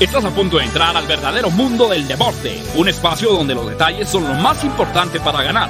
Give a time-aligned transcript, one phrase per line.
[0.00, 4.08] Estás a punto de entrar al verdadero mundo del deporte, un espacio donde los detalles
[4.08, 5.68] son lo más importante para ganar.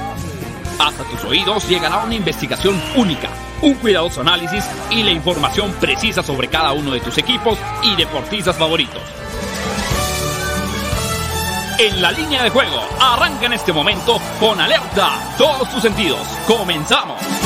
[0.79, 3.27] Hasta tus oídos llegará una investigación única,
[3.61, 8.55] un cuidadoso análisis y la información precisa sobre cada uno de tus equipos y deportistas
[8.55, 9.01] favoritos.
[11.77, 16.25] En la línea de juego, arranca en este momento con alerta todos tus sentidos.
[16.47, 17.40] Comenzamos.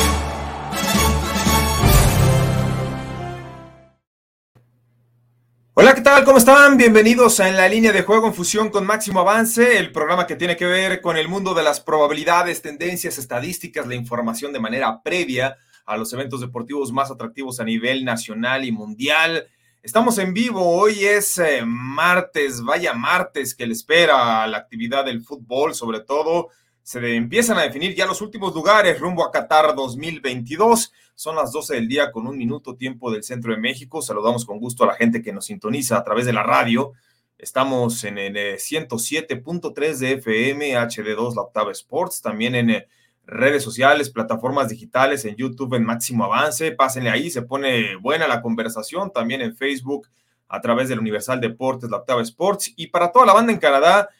[5.86, 6.24] Hola, ¿qué tal?
[6.24, 6.76] ¿Cómo están?
[6.76, 10.34] Bienvenidos a En la línea de juego en fusión con Máximo Avance, el programa que
[10.34, 15.00] tiene que ver con el mundo de las probabilidades, tendencias, estadísticas, la información de manera
[15.00, 19.46] previa a los eventos deportivos más atractivos a nivel nacional y mundial.
[19.80, 25.22] Estamos en vivo, hoy es eh, martes, vaya martes que le espera la actividad del
[25.22, 26.48] fútbol, sobre todo
[26.82, 30.92] se empiezan a definir ya los últimos lugares rumbo a Qatar 2022.
[31.16, 34.02] Son las 12 del día con un minuto tiempo del centro de México.
[34.02, 36.92] Saludamos con gusto a la gente que nos sintoniza a través de la radio.
[37.38, 42.86] Estamos en el 107.3 eh, de FM, HD2, la Octava Sports, también en eh,
[43.24, 46.72] redes sociales, plataformas digitales, en YouTube en Máximo Avance.
[46.72, 49.10] Pásenle ahí, se pone buena la conversación.
[49.10, 50.08] También en Facebook
[50.48, 52.74] a través del Universal Deportes, la Octava Sports.
[52.76, 54.10] Y para toda la banda en Canadá,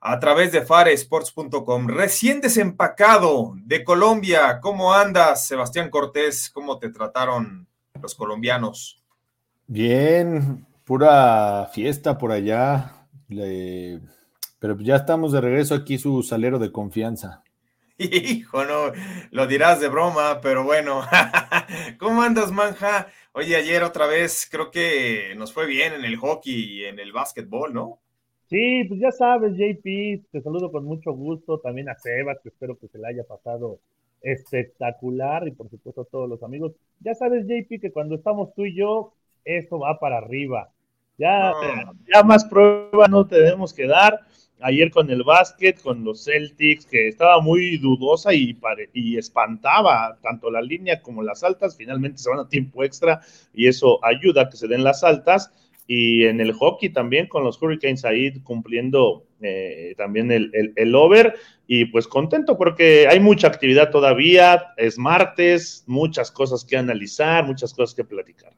[0.00, 1.88] a través de faresports.com.
[1.88, 4.58] Recién desempacado de Colombia.
[4.60, 6.50] ¿Cómo andas, Sebastián Cortés?
[6.50, 7.68] ¿Cómo te trataron
[8.00, 9.02] los colombianos?
[9.66, 13.06] Bien, pura fiesta por allá.
[13.28, 17.42] Pero ya estamos de regreso aquí, su salero de confianza.
[17.98, 18.92] Hijo, no,
[19.30, 21.02] lo dirás de broma, pero bueno.
[21.98, 23.08] ¿Cómo andas, manja?
[23.32, 27.12] Oye, ayer otra vez creo que nos fue bien en el hockey y en el
[27.12, 28.00] básquetbol, ¿no?
[28.50, 32.76] Sí, pues ya sabes, JP, te saludo con mucho gusto, también a Sebas, que espero
[32.76, 33.78] que se le haya pasado
[34.22, 36.72] espectacular y por supuesto a todos los amigos.
[36.98, 39.12] Ya sabes, JP, que cuando estamos tú y yo,
[39.44, 40.68] esto va para arriba.
[41.16, 41.52] Ya,
[42.12, 44.18] ya más pruebas no tenemos que dar.
[44.62, 48.58] Ayer con el básquet, con los Celtics, que estaba muy dudosa y,
[48.92, 53.20] y espantaba tanto la línea como las altas, finalmente se van a tiempo extra
[53.54, 55.52] y eso ayuda a que se den las altas
[55.92, 61.34] y en el hockey también con los Hurricanes ahí cumpliendo eh, también el, el, over
[61.66, 67.74] y pues contento porque hay mucha actividad todavía, es martes, muchas cosas que analizar, muchas
[67.74, 68.52] cosas que platicar.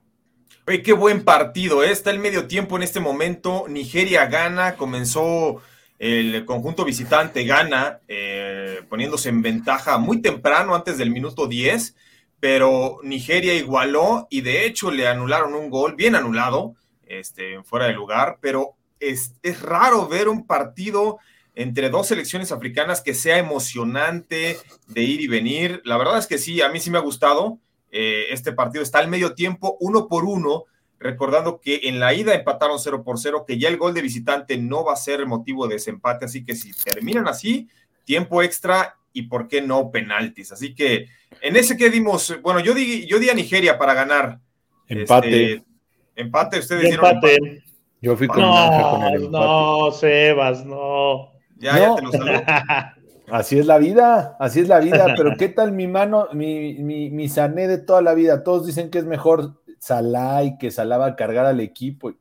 [0.67, 1.91] Oye, qué buen partido, ¿eh?
[1.91, 5.63] está el medio tiempo en este momento, Nigeria gana, comenzó
[5.99, 11.97] el conjunto visitante gana, eh, poniéndose en ventaja muy temprano, antes del minuto 10,
[12.41, 16.75] pero Nigeria igualó y de hecho le anularon un gol, bien anulado,
[17.19, 21.19] este, fuera de lugar, pero es, raro ver un partido
[21.55, 25.83] entre dos selecciones africanas que sea emocionante de ir y venir.
[25.85, 27.59] La verdad es que sí, a mí sí me ha gustado.
[27.91, 30.65] Eh, este partido está al medio tiempo, uno por uno,
[30.99, 34.57] recordando que en la ida empataron 0 por 0, que ya el gol de visitante
[34.57, 37.69] no va a ser motivo de desempate, así que si terminan así,
[38.05, 40.53] tiempo extra y por qué no penaltis.
[40.53, 41.09] Así que
[41.43, 44.41] en ese que dimos, bueno, yo di, yo di a Nigeria para ganar.
[44.89, 45.53] Empate.
[45.55, 45.72] Este,
[46.17, 47.65] Empate, ustedes dieron empate.
[48.01, 49.31] Yo fui con, no, con el empate.
[49.31, 51.33] No, Sebas, no.
[51.59, 52.43] Ya, ya te lo saludo.
[53.31, 57.09] Así es la vida, así es la vida, pero ¿qué tal mi mano, mi, mi,
[57.09, 58.43] mi Sané de toda la vida?
[58.43, 62.13] Todos dicen que es mejor Salah y que Salah va a cargar al equipo.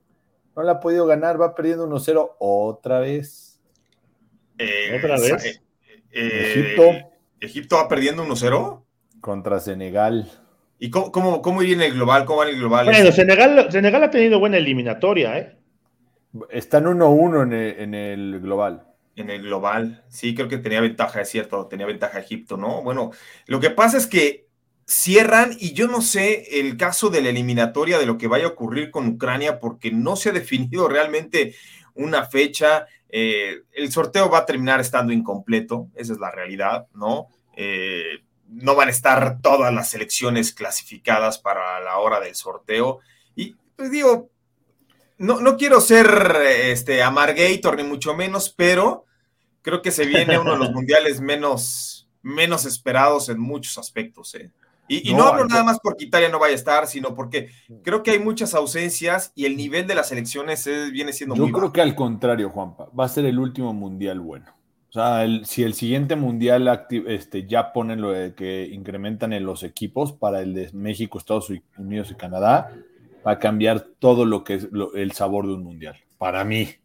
[0.55, 3.59] No la ha podido ganar, va perdiendo 1-0 otra vez.
[4.57, 5.45] Eh, ¿Otra vez?
[5.45, 5.61] Eh,
[6.11, 7.11] eh, Egipto.
[7.39, 8.83] ¿Egipto va perdiendo 1-0?
[9.19, 10.29] Contra Senegal.
[10.83, 12.25] ¿Y cómo, cómo, cómo iría en el global?
[12.25, 12.85] ¿Cómo va en el global?
[12.87, 15.55] Bueno, Senegal, Senegal ha tenido buena eliminatoria, ¿eh?
[16.49, 18.87] Están 1-1 en, en, el global.
[19.15, 22.81] En el global, sí, creo que tenía ventaja, es cierto, tenía ventaja Egipto, ¿no?
[22.81, 23.11] Bueno,
[23.45, 24.47] lo que pasa es que
[24.87, 28.49] cierran y yo no sé el caso de la eliminatoria de lo que vaya a
[28.49, 31.53] ocurrir con Ucrania porque no se ha definido realmente
[31.93, 32.87] una fecha.
[33.07, 37.27] Eh, el sorteo va a terminar estando incompleto, esa es la realidad, ¿no?
[37.55, 42.99] Eh, no van a estar todas las selecciones clasificadas para la hora del sorteo.
[43.35, 44.29] Y pues digo,
[45.17, 49.05] no, no quiero ser este amargator ni mucho menos, pero
[49.61, 54.35] creo que se viene uno de los mundiales menos, menos esperados en muchos aspectos.
[54.35, 54.51] ¿eh?
[54.89, 57.49] Y, no, hablo nada más porque Italia no vaya a estar, sino porque
[57.83, 61.53] creo que hay muchas ausencias y el nivel de las selecciones viene siendo muy Yo
[61.57, 64.60] creo que al contrario, Juanpa, va a ser el último mundial bueno.
[64.91, 69.63] O sea, si el siguiente mundial este, ya ponen lo de que incrementan en los
[69.63, 72.75] equipos para el de México, Estados Unidos y Canadá,
[73.25, 75.95] va a cambiar todo lo que es el sabor de un mundial.
[76.17, 76.75] Para mí,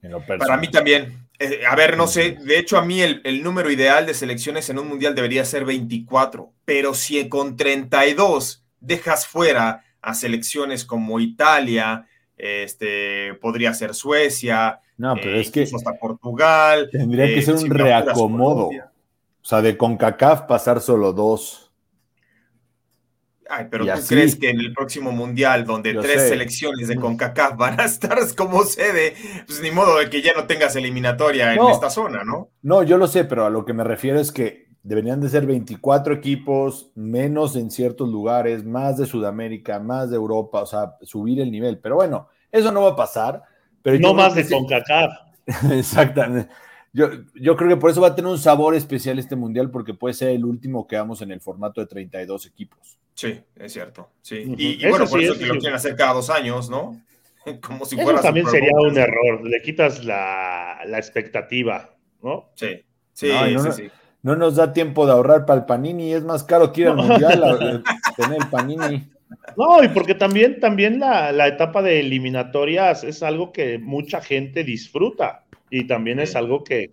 [0.00, 0.46] en lo personal.
[0.46, 1.28] Para mí también.
[1.40, 4.70] Eh, a ver, no sé, de hecho a mí el, el, número ideal de selecciones
[4.70, 11.18] en un mundial debería ser 24, pero si con 32 dejas fuera a selecciones como
[11.18, 16.88] Italia, este, podría ser Suecia, no, pero es que hasta Portugal.
[16.90, 18.68] Tendría que ser un reacomodo.
[18.68, 21.70] O sea, de CONCACAF pasar solo dos.
[23.48, 27.80] Ay, pero tú crees que en el próximo mundial, donde tres selecciones de CONCACAF van
[27.80, 29.14] a estar como sede,
[29.46, 32.50] pues ni modo de que ya no tengas eliminatoria en esta zona, ¿no?
[32.62, 35.46] No, yo lo sé, pero a lo que me refiero es que deberían de ser
[35.46, 41.40] 24 equipos, menos en ciertos lugares, más de Sudamérica, más de Europa, o sea, subir
[41.40, 41.78] el nivel.
[41.78, 43.42] Pero bueno, eso no va a pasar.
[43.82, 45.12] Pero no más de CONCACAF.
[45.72, 46.52] Exactamente.
[46.92, 49.92] Yo, yo, creo que por eso va a tener un sabor especial este mundial, porque
[49.92, 52.98] puede ser el último que hagamos en el formato de 32 equipos.
[53.14, 54.10] Sí, es cierto.
[54.22, 54.54] Sí.
[54.56, 57.02] Y, bueno, por eso que lo quieren hacer cada dos años, ¿no?
[57.60, 58.12] Como si fuera.
[58.12, 59.44] Eso también sería un error.
[59.44, 61.90] Le quitas la, expectativa,
[62.22, 62.50] ¿no?
[62.54, 63.90] Sí, sí, no, sí,
[64.26, 66.12] no, nos da tiempo de ahorrar para el Panini.
[66.12, 67.84] Es más caro que ir al mundial
[68.16, 69.08] tener el Panini.
[69.56, 74.62] No, y porque también, también la, la etapa de eliminatorias es algo que mucha gente
[74.62, 75.42] disfruta.
[75.68, 76.88] Y también es algo que,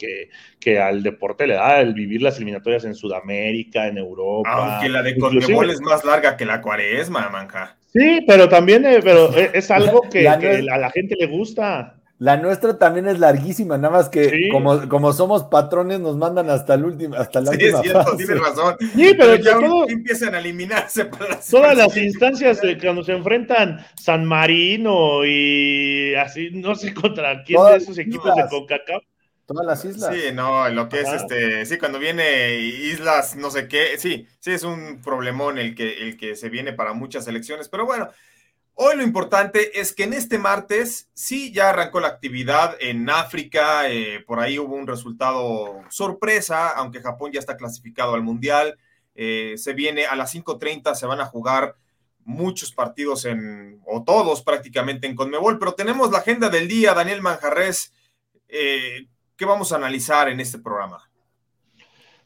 [0.59, 4.49] que, al deporte le da el vivir las eliminatorias en Sudamérica, en Europa.
[4.51, 7.77] Aunque la de Conmebol es más larga que la cuaresma, manja.
[7.91, 10.37] Sí, pero también eh, pero es algo que, a
[10.77, 11.95] la gente le gusta.
[12.19, 16.75] La nuestra también es larguísima, nada más que como, como somos patrones nos mandan hasta
[16.75, 18.75] el último, hasta la sí, última es cierto, tienes razón.
[18.79, 21.09] Sí, pero, ya empiezan a eliminarse
[21.49, 27.59] todas las instancias de cuando se enfrentan San Marino y así, no sé contra quién
[27.65, 29.03] de esos equipos de CONCACAF.
[29.45, 30.15] Todas las islas.
[30.15, 34.51] Sí, no, lo que es este, sí, cuando viene islas, no sé qué, sí, sí
[34.51, 38.09] es un problemón el que, el que se viene para muchas elecciones, pero bueno,
[38.75, 43.87] Hoy lo importante es que en este martes sí ya arrancó la actividad en África,
[43.87, 48.79] eh, por ahí hubo un resultado sorpresa, aunque Japón ya está clasificado al Mundial,
[49.13, 51.75] eh, se viene a las 5.30, se van a jugar
[52.25, 57.21] muchos partidos en, o todos prácticamente en Conmebol, pero tenemos la agenda del día, Daniel
[57.21, 57.93] Manjarres,
[58.47, 59.05] eh,
[59.35, 61.11] ¿qué vamos a analizar en este programa?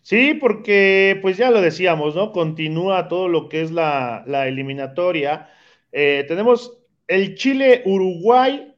[0.01, 2.31] Sí, porque pues ya lo decíamos, ¿no?
[2.31, 5.49] Continúa todo lo que es la, la eliminatoria.
[5.91, 8.75] Eh, tenemos el Chile-Uruguay,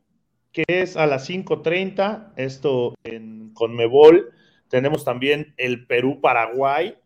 [0.52, 4.32] que es a las 5.30, esto en Conmebol.
[4.70, 6.98] Tenemos también el Perú-Paraguay,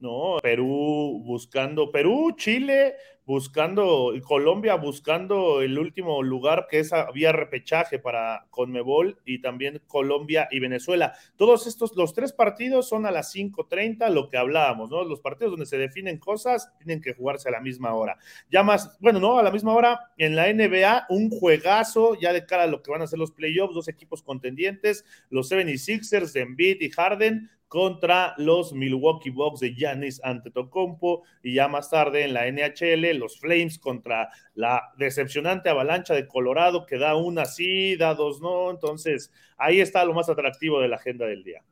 [0.00, 0.38] ¿no?
[0.42, 2.94] Perú buscando, Perú, Chile,
[3.28, 10.48] buscando, Colombia buscando el último lugar que es había repechaje para Conmebol y también Colombia
[10.50, 11.12] y Venezuela.
[11.36, 15.04] Todos estos, los tres partidos son a las 5.30, lo que hablábamos, ¿no?
[15.04, 18.16] Los partidos donde se definen cosas tienen que jugarse a la misma hora.
[18.50, 22.46] Ya más, bueno, no, a la misma hora en la NBA, un juegazo ya de
[22.46, 26.40] cara a lo que van a ser los playoffs, dos equipos contendientes, los 76ers de
[26.40, 32.34] Embiid y Harden contra los Milwaukee Bucks de Giannis Antetokounmpo y ya más tarde en
[32.34, 38.14] la NHL los Flames contra la decepcionante avalancha de Colorado que da una sí, da
[38.14, 41.62] dos no, entonces ahí está lo más atractivo de la agenda del día.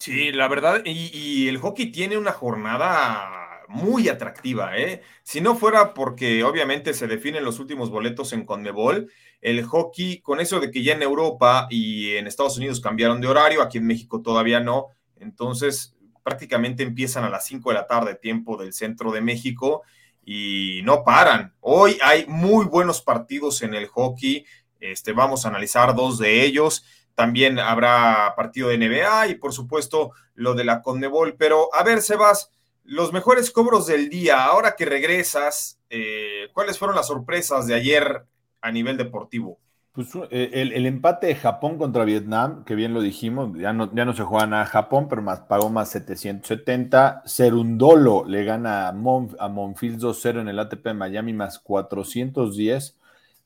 [0.00, 5.02] Sí, la verdad, y, el hockey tiene una jornada muy atractiva, ¿eh?
[5.22, 9.12] Si no fuera porque obviamente se definen los últimos boletos en Conmebol,
[9.42, 13.28] el hockey, con eso de que ya en Europa y en Estados Unidos cambiaron de
[13.28, 14.88] horario, aquí en México todavía no,
[15.20, 19.82] entonces prácticamente empiezan a las 5 de la tarde, tiempo del centro de México,
[20.24, 21.54] y no paran.
[21.60, 24.44] Hoy hay muy buenos partidos en el hockey,
[24.80, 26.84] este, vamos a analizar dos de ellos.
[27.14, 31.36] También habrá partido de NBA y por supuesto lo de la Conmebol.
[31.36, 32.50] Pero a ver, Sebas,
[32.84, 38.24] los mejores cobros del día, ahora que regresas, eh, ¿cuáles fueron las sorpresas de ayer
[38.60, 39.58] a nivel deportivo?
[39.92, 44.04] Pues eh, el, empate de Japón contra Vietnam, que bien lo dijimos, ya no, ya
[44.04, 47.22] no se juega nada a Japón, pero más, pagó más 770.
[47.24, 52.96] Serundolo le gana a, a Monfield 2-0 en el ATP de Miami más 410.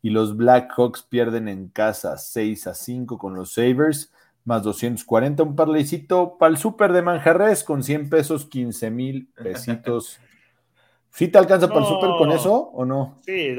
[0.02, 4.12] Y los Blackhawks pierden en casa 6 a 5 con los Sabres
[4.44, 5.42] más 240.
[5.42, 10.20] Un parlecito para el súper de Manjarres con 100 pesos, 15 mil pesitos.
[11.14, 13.20] ¿Sí te alcanza para el súper con eso o no?
[13.24, 13.56] Sí,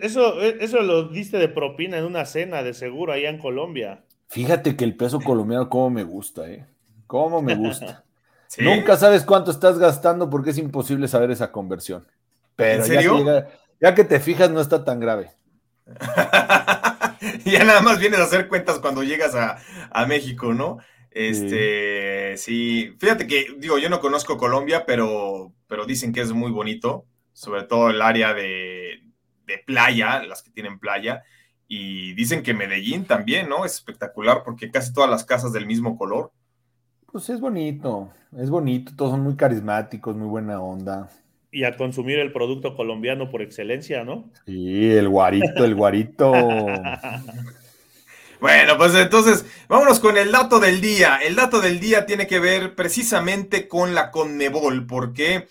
[0.00, 4.04] eso, eso lo diste de propina en una cena de seguro allá en Colombia.
[4.28, 6.66] Fíjate que el peso colombiano, cómo me gusta, ¿eh?
[7.06, 8.04] Cómo me gusta.
[8.58, 12.06] Nunca sabes cuánto estás gastando porque es imposible saber esa conversión.
[12.56, 12.84] Pero
[13.80, 15.30] Ya, que te fijas, no está tan grave.
[17.44, 19.58] ya nada más vienes a hacer cuentas cuando llegas a,
[19.90, 20.78] a México, ¿no?
[21.10, 22.96] Este, sí.
[22.98, 27.64] fíjate que, digo, yo no conozco Colombia, pero, pero dicen que es muy bonito, sobre
[27.64, 29.00] todo el área de,
[29.66, 31.22] playa, las que tienen playa,
[31.68, 33.64] y dicen que Medellín también, ¿no?
[33.64, 36.32] Es espectacular porque casi todas las casas del mismo color.
[37.10, 41.08] Pues es bonito, es bonito, todos son muy carismáticos, muy buena onda.
[41.50, 44.30] Y a consumir el producto colombiano por excelencia, ¿no?
[44.44, 46.32] Sí, el guarito, el guarito.
[48.44, 51.16] Bueno, pues entonces vámonos con el dato del día.
[51.16, 55.48] El dato del día tiene que ver precisamente con la Conmebol, porque,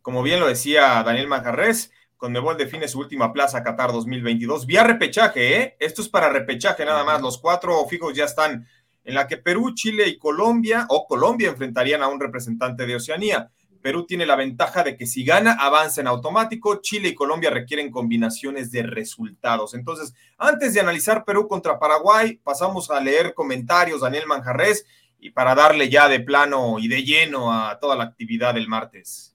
[0.00, 5.60] como bien lo decía Daniel Manjarres, Conmebol define su última plaza Qatar 2022 vía repechaje,
[5.60, 5.76] ¿eh?
[5.78, 7.20] Esto es para repechaje nada más.
[7.20, 8.66] Los cuatro fijos ya están
[9.04, 13.50] en la que Perú, Chile y Colombia, o Colombia, enfrentarían a un representante de Oceanía.
[13.84, 16.80] Perú tiene la ventaja de que si gana, avanza en automático.
[16.80, 19.74] Chile y Colombia requieren combinaciones de resultados.
[19.74, 24.86] Entonces, antes de analizar Perú contra Paraguay, pasamos a leer comentarios, Daniel Manjarres,
[25.20, 29.33] y para darle ya de plano y de lleno a toda la actividad del martes.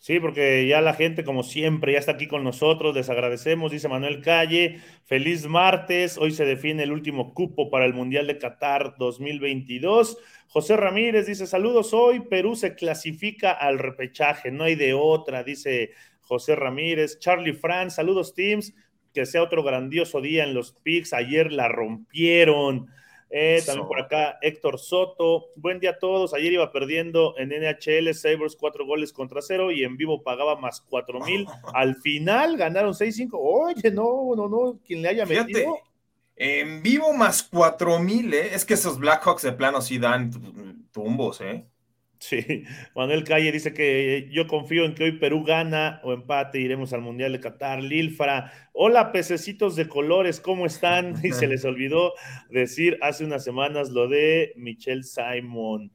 [0.00, 2.94] Sí, porque ya la gente, como siempre, ya está aquí con nosotros.
[2.94, 4.80] Les agradecemos, dice Manuel Calle.
[5.06, 6.18] Feliz martes.
[6.18, 10.18] Hoy se define el último cupo para el Mundial de Qatar 2022.
[10.46, 12.20] José Ramírez dice: Saludos hoy.
[12.20, 14.52] Perú se clasifica al repechaje.
[14.52, 15.90] No hay de otra, dice
[16.20, 17.18] José Ramírez.
[17.18, 18.74] Charlie Franz, saludos, teams.
[19.12, 21.12] Que sea otro grandioso día en los picks.
[21.12, 22.86] Ayer la rompieron.
[23.30, 25.48] Eh, también por acá Héctor Soto.
[25.56, 26.32] Buen día a todos.
[26.32, 30.80] Ayer iba perdiendo en NHL Sabres cuatro goles contra cero y en vivo pagaba más
[30.80, 31.46] cuatro mil.
[31.74, 33.30] Al final ganaron 6-5.
[33.32, 34.80] Oye, no, no, no.
[34.86, 35.78] Quien le haya metido.
[36.36, 38.54] en vivo más cuatro mil, ¿eh?
[38.54, 40.30] Es que esos Blackhawks de plano sí dan
[40.92, 41.66] tumbos, ¿eh?
[42.20, 42.64] Sí,
[42.96, 47.00] Manuel Calle dice que yo confío en que hoy Perú gana o empate, iremos al
[47.00, 47.80] Mundial de Qatar.
[47.82, 51.14] Lilfra, hola pececitos de colores, ¿cómo están?
[51.24, 52.14] Y se les olvidó
[52.50, 55.92] decir hace unas semanas lo de Michelle Simon.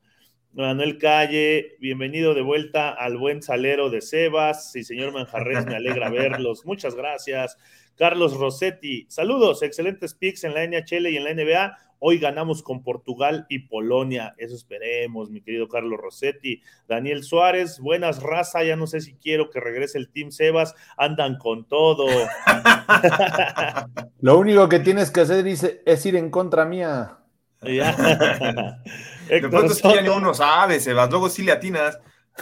[0.53, 4.75] Manuel Calle, bienvenido de vuelta al buen salero de Sebas.
[4.75, 6.63] Y señor Manjarres, me alegra verlos.
[6.63, 7.57] Muchas gracias.
[7.95, 11.77] Carlos Rossetti, saludos, excelentes picks en la NHL y en la NBA.
[12.05, 14.35] Hoy ganamos con Portugal y Polonia.
[14.37, 16.61] Eso esperemos, mi querido Carlos Rossetti.
[16.85, 18.61] Daniel Suárez, buenas raza.
[18.61, 20.75] Ya no sé si quiero que regrese el Team Sebas.
[20.97, 22.05] Andan con todo.
[24.19, 27.19] Lo único que tienes que hacer dice, es ir en contra mía.
[27.61, 27.95] Ya.
[29.29, 31.09] Después ya ni uno sabe, Sebas.
[31.09, 31.97] Luego sí le atinas.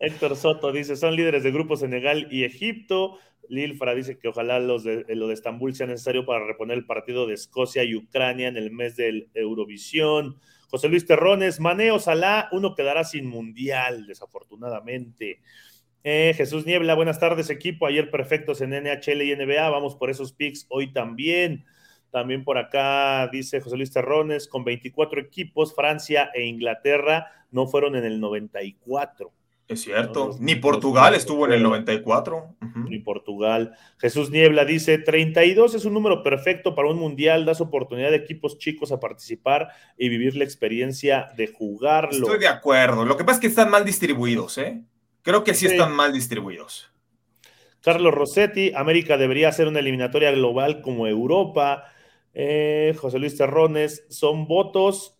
[0.00, 3.18] Héctor Soto dice, son líderes de grupo Senegal y Egipto.
[3.50, 7.34] Lilfra dice que ojalá de, lo de Estambul sea necesario para reponer el partido de
[7.34, 10.38] Escocia y Ucrania en el mes del Eurovisión.
[10.68, 15.40] José Luis Terrones, Maneo Salá, uno quedará sin mundial, desafortunadamente.
[16.04, 17.86] Eh, Jesús Niebla, buenas tardes, equipo.
[17.86, 19.68] Ayer perfectos en NHL y NBA.
[19.68, 21.64] Vamos por esos picks hoy también.
[22.10, 27.96] También por acá dice José Luis Terrones, con 24 equipos, Francia e Inglaterra no fueron
[27.96, 29.32] en el 94.
[29.70, 30.36] Es cierto.
[30.40, 32.56] Ni Portugal estuvo en el 94.
[32.88, 33.76] Ni Portugal.
[33.98, 38.58] Jesús Niebla dice, 32 es un número perfecto para un mundial, das oportunidad de equipos
[38.58, 42.26] chicos a participar y vivir la experiencia de jugarlo.
[42.26, 43.04] Estoy de acuerdo.
[43.04, 44.82] Lo que pasa es que están mal distribuidos, ¿eh?
[45.22, 46.90] Creo que sí, están mal distribuidos.
[47.80, 51.84] Carlos Rossetti, América debería ser una eliminatoria global como Europa.
[52.34, 55.19] Eh, José Luis Terrones, son votos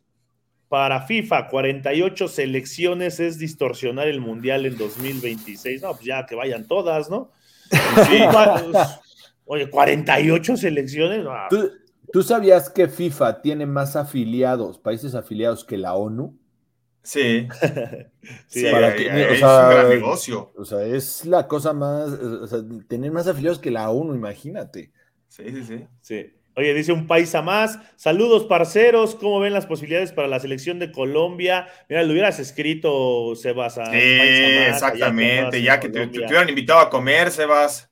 [0.71, 5.83] para FIFA, 48 selecciones es distorsionar el Mundial en 2026.
[5.83, 7.33] No, pues ya que vayan todas, ¿no?
[9.47, 11.27] oye, 48 selecciones.
[12.13, 16.39] ¿Tú, sabías que FIFA tiene más afiliados, países afiliados que la ONU?
[17.03, 17.49] Sí.
[18.47, 20.53] sí, para que, o sea, negocio.
[20.57, 24.93] O sea, es la cosa más, o sea, tener más afiliados que la ONU, imagínate.
[25.27, 25.87] Sí, sí, sí.
[26.01, 26.40] Sí.
[26.57, 27.79] Oye, dice un país a más.
[27.97, 29.15] Saludos, parceros.
[29.15, 31.69] ¿Cómo ven las posibilidades para la selección de Colombia?
[31.89, 33.79] Mira, lo hubieras escrito, Sebas.
[33.79, 35.63] A sí, exactamente.
[35.63, 37.91] Ya que te, hubieran invitado a comer, Sebas.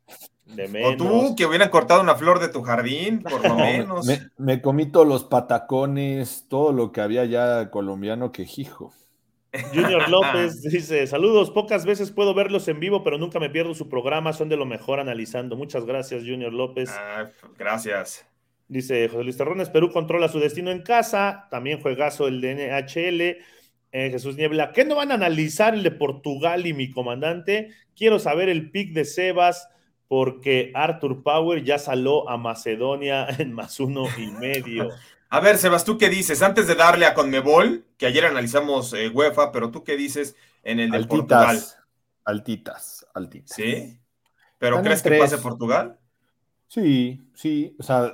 [0.84, 4.06] O tú, que hubieran cortado una flor de tu jardín, por lo menos.
[4.38, 8.92] Me, comí todos los patacones, todo lo que había ya colombiano que hijo.
[9.72, 13.88] Junior López dice: Saludos, pocas veces puedo verlos en vivo, pero nunca me pierdo su
[13.88, 15.56] programa, son de lo mejor analizando.
[15.56, 16.90] Muchas gracias, Junior López.
[16.92, 18.27] Ah, gracias.
[18.68, 23.20] Dice José Luis Terrones, Perú controla su destino en casa, también juegazo el de NHL.
[23.90, 27.70] Eh, Jesús Niebla, ¿qué no van a analizar el de Portugal y mi comandante?
[27.96, 29.70] Quiero saber el pick de Sebas,
[30.06, 34.90] porque Arthur Power ya saló a Macedonia en más uno y medio.
[35.30, 36.40] A ver, Sebas, ¿tú qué dices?
[36.40, 40.80] Antes de darle a Conmebol, que ayer analizamos eh, UEFA, pero tú qué dices en
[40.80, 41.60] el de Portugal?
[42.24, 43.54] Altitas, altitas.
[43.54, 44.00] ¿Sí?
[44.56, 45.98] ¿Pero crees que pase Portugal?
[46.68, 48.12] Sí, sí, o sea,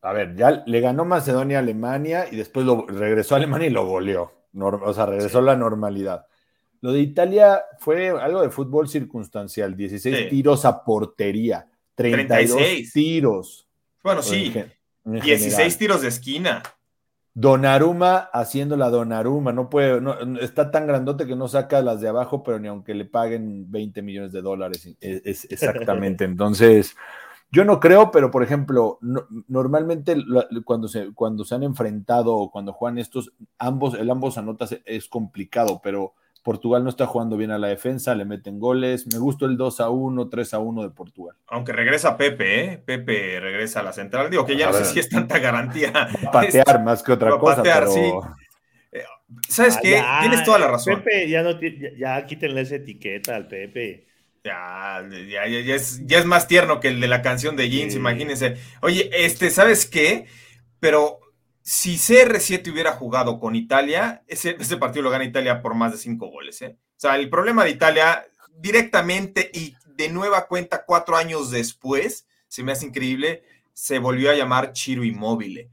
[0.00, 3.70] a ver, ya le ganó Macedonia a Alemania y después lo regresó a Alemania y
[3.70, 4.32] lo goleó.
[4.54, 6.26] o sea, regresó a la normalidad.
[6.80, 13.68] Lo de Italia fue algo de fútbol circunstancial, 16 tiros a portería, 32 tiros.
[14.02, 14.54] Bueno, sí,
[15.04, 16.62] 16 tiros de esquina.
[17.34, 22.08] Donaruma haciendo la Donaruma, no puede, no, está tan grandote que no saca las de
[22.08, 26.24] abajo, pero ni aunque le paguen 20 millones de dólares, es, exactamente.
[26.24, 26.94] Entonces,
[27.52, 28.98] yo no creo, pero por ejemplo,
[29.46, 30.16] normalmente
[30.64, 35.08] cuando se, cuando se han enfrentado o cuando juegan estos, ambos, el ambos anotas es
[35.08, 39.06] complicado, pero Portugal no está jugando bien a la defensa, le meten goles.
[39.12, 41.36] Me gustó el 2 a 1, 3 a 1 de Portugal.
[41.46, 42.78] Aunque regresa Pepe, ¿eh?
[42.78, 44.28] Pepe regresa a la central.
[44.30, 45.92] Digo que ya no sé si es tanta garantía.
[46.32, 47.56] Patear más que otra cosa.
[47.56, 48.12] Patear, sí.
[48.90, 49.04] Eh,
[49.48, 50.02] ¿Sabes qué?
[50.20, 50.96] Tienes toda la razón.
[50.96, 54.08] Pepe, ya, no, ya, quítenle esa etiqueta al Pepe.
[54.44, 57.94] Ya, ya, ya, es, ya es más tierno que el de la canción de Jeans,
[57.94, 58.56] imagínense.
[58.80, 60.26] Oye, este, ¿sabes qué?
[60.80, 61.20] Pero
[61.62, 66.28] si CR7 hubiera jugado con Italia, ese, partido lo gana Italia por más de cinco
[66.28, 66.60] goles.
[66.62, 66.76] ¿eh?
[66.76, 68.26] O sea, el problema de Italia
[68.58, 74.34] directamente y de nueva cuenta cuatro años después, se me hace increíble, se volvió a
[74.34, 75.70] llamar Chiro Inmóvil.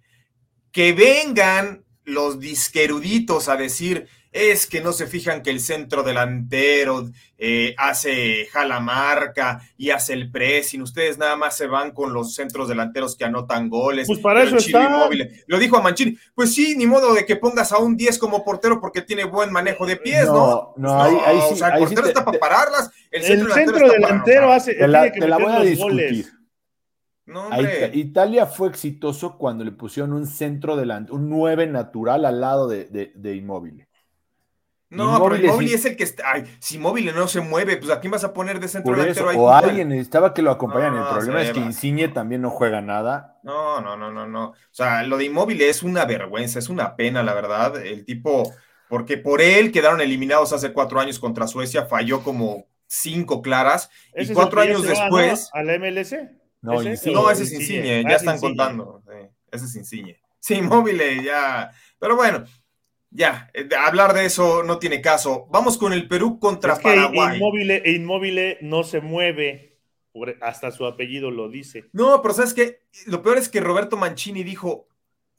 [0.71, 7.09] Que vengan los disqueruditos a decir, es que no se fijan que el centro delantero
[7.37, 10.81] eh, hace jala marca y hace el pressing.
[10.81, 14.07] Ustedes nada más se van con los centros delanteros que anotan goles.
[14.07, 15.09] Pues para eso está.
[15.47, 16.17] Lo dijo a Mancini.
[16.35, 19.51] Pues sí, ni modo de que pongas a un 10 como portero porque tiene buen
[19.51, 20.73] manejo de pies, ¿no?
[20.77, 22.91] No, ahí, o sea, el portero está para pararlas.
[23.09, 24.75] El centro, delantero, hace.
[24.75, 26.27] Te la, te la voy a discutir.
[27.25, 27.49] No,
[27.93, 32.85] Italia fue exitoso cuando le pusieron un centro delante, un 9 natural al lado de,
[32.85, 33.87] de, de Inmóvil.
[34.89, 36.31] No, pero Inmóvil es el que está.
[36.31, 39.29] Ay, si Inmóvil no se mueve, pues ¿a quién vas a poner de centro delantero
[39.29, 39.37] ahí?
[39.37, 40.99] O alguien necesitaba que lo acompañara.
[40.99, 43.39] el problema es que Insigne también no juega nada.
[43.43, 44.45] No, no, no, no, no.
[44.49, 47.77] O sea, lo de Inmóvil es una vergüenza, es una pena, la verdad.
[47.85, 48.51] El tipo,
[48.87, 53.91] porque por él quedaron eliminados hace cuatro años contra Suecia, falló como cinco claras.
[54.15, 55.49] Y cuatro años después.
[55.53, 56.31] ¿A la MLC?
[56.61, 59.03] No, ese, no, ese es Insigne, ya están contando.
[59.51, 60.19] ese es Insigne.
[60.39, 61.71] Sí, Inmóvil ya.
[61.99, 62.43] Pero bueno,
[63.11, 65.47] ya, eh, hablar de eso no tiene caso.
[65.51, 67.37] Vamos con el Perú contra es que Paraguay.
[67.37, 69.77] Inmóvil, inmóvil no se mueve,
[70.41, 71.85] hasta su apellido lo dice.
[71.93, 74.87] No, pero sabes que lo peor es que Roberto Mancini dijo,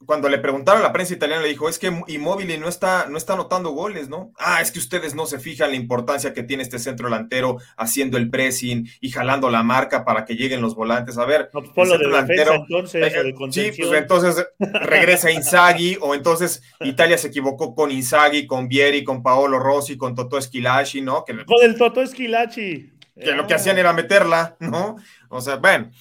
[0.05, 3.17] cuando le preguntaron a la prensa italiana, le dijo, es que Inmóvil no está, no
[3.17, 4.33] está anotando goles, ¿no?
[4.37, 8.17] Ah, es que ustedes no se fijan la importancia que tiene este centro delantero haciendo
[8.17, 11.17] el pressing y jalando la marca para que lleguen los volantes.
[11.17, 16.63] A ver, no, pues de delantero, entonces, eh, sí, pues entonces regresa Inzaghi, o entonces
[16.81, 21.23] Italia se equivocó con Inzaghi, con Vieri, con Paolo Rossi, con Toto Esquilaci, ¿no?
[21.25, 22.91] Que, con el Toto Esquilaci.
[23.15, 24.95] Que lo que hacían era meterla, ¿no?
[25.29, 25.91] O sea, ven,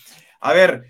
[0.41, 0.87] a ver,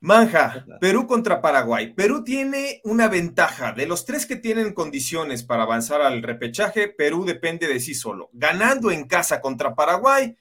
[0.00, 1.92] Manja, Perú contra Paraguay.
[1.92, 3.72] Perú tiene una ventaja.
[3.72, 8.30] De los tres que tienen condiciones para avanzar al repechaje, Perú depende de sí solo.
[8.32, 10.36] Ganando en casa contra Paraguay,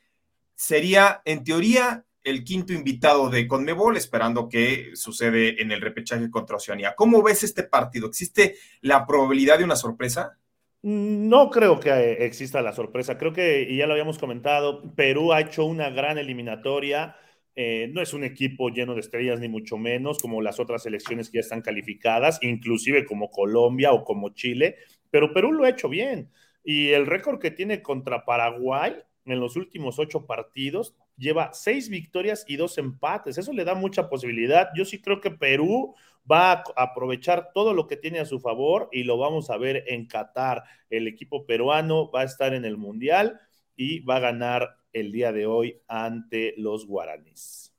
[0.55, 6.55] sería, en teoría, el quinto invitado de Conmebol, esperando que sucede en el repechaje contra
[6.55, 6.95] Oceanía.
[6.95, 8.07] ¿Cómo ves este partido?
[8.07, 10.37] ¿Existe la probabilidad de una sorpresa?
[10.81, 13.17] No creo que exista la sorpresa.
[13.17, 17.17] Creo que, y ya lo habíamos comentado, Perú ha hecho una gran eliminatoria
[17.61, 21.29] eh, no es un equipo lleno de estrellas, ni mucho menos, como las otras selecciones
[21.29, 24.77] que ya están calificadas, inclusive como Colombia o como Chile,
[25.11, 26.31] pero Perú lo ha hecho bien.
[26.63, 28.95] Y el récord que tiene contra Paraguay
[29.25, 33.37] en los últimos ocho partidos lleva seis victorias y dos empates.
[33.37, 34.69] Eso le da mucha posibilidad.
[34.73, 35.95] Yo sí creo que Perú
[36.31, 39.83] va a aprovechar todo lo que tiene a su favor y lo vamos a ver
[39.87, 40.63] en Qatar.
[40.89, 43.37] El equipo peruano va a estar en el Mundial
[43.75, 47.73] y va a ganar el día de hoy ante los guaraníes.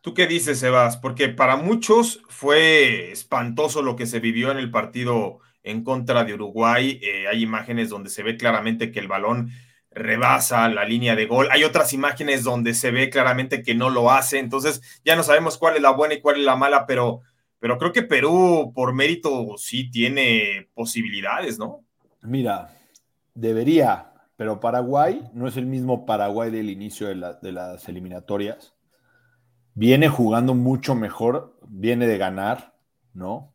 [0.00, 0.98] ¿Tú qué dices, Sebas?
[0.98, 6.34] Porque para muchos fue espantoso lo que se vivió en el partido en contra de
[6.34, 7.00] Uruguay.
[7.02, 9.50] Eh, hay imágenes donde se ve claramente que el balón
[9.90, 11.48] rebasa la línea de gol.
[11.50, 14.38] Hay otras imágenes donde se ve claramente que no lo hace.
[14.38, 17.22] Entonces ya no sabemos cuál es la buena y cuál es la mala, pero,
[17.58, 21.84] pero creo que Perú por mérito sí tiene posibilidades, ¿no?
[22.22, 22.70] Mira,
[23.34, 28.74] debería, pero Paraguay no es el mismo Paraguay del inicio de, las eliminatorias.
[29.74, 32.74] Viene jugando mucho mejor, viene de ganar,
[33.12, 33.52] ¿no?